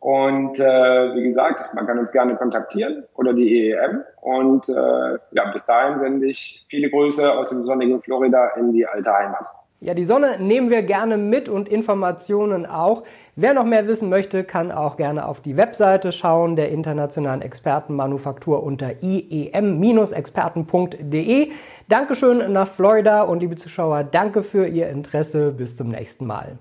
Und 0.00 0.60
äh, 0.60 1.14
wie 1.14 1.22
gesagt, 1.22 1.74
man 1.74 1.86
kann 1.86 1.98
uns 1.98 2.12
gerne 2.12 2.36
kontaktieren 2.36 3.04
oder 3.14 3.32
die 3.32 3.70
EEM. 3.70 4.04
Und 4.20 4.68
äh, 4.68 5.18
ja, 5.32 5.50
bis 5.52 5.66
dahin 5.66 5.98
sende 5.98 6.26
ich 6.26 6.64
viele 6.68 6.88
Grüße 6.88 7.36
aus 7.36 7.50
dem 7.50 7.64
sonnigen 7.64 8.00
Florida 8.00 8.52
in 8.56 8.72
die 8.72 8.86
alte 8.86 9.12
Heimat. 9.12 9.48
Ja, 9.80 9.94
die 9.94 10.04
Sonne 10.04 10.38
nehmen 10.40 10.70
wir 10.70 10.82
gerne 10.82 11.16
mit 11.16 11.48
und 11.48 11.68
Informationen 11.68 12.66
auch. 12.66 13.04
Wer 13.36 13.54
noch 13.54 13.64
mehr 13.64 13.86
wissen 13.86 14.08
möchte, 14.08 14.42
kann 14.42 14.72
auch 14.72 14.96
gerne 14.96 15.24
auf 15.24 15.40
die 15.40 15.56
Webseite 15.56 16.10
schauen 16.10 16.56
der 16.56 16.70
internationalen 16.70 17.42
Expertenmanufaktur 17.42 18.64
unter 18.64 19.00
iem-experten.de. 19.00 21.52
Dankeschön 21.88 22.52
nach 22.52 22.66
Florida 22.66 23.22
und 23.22 23.38
liebe 23.40 23.54
Zuschauer, 23.54 24.02
danke 24.02 24.42
für 24.42 24.66
Ihr 24.66 24.88
Interesse. 24.88 25.52
Bis 25.52 25.76
zum 25.76 25.90
nächsten 25.90 26.26
Mal. 26.26 26.58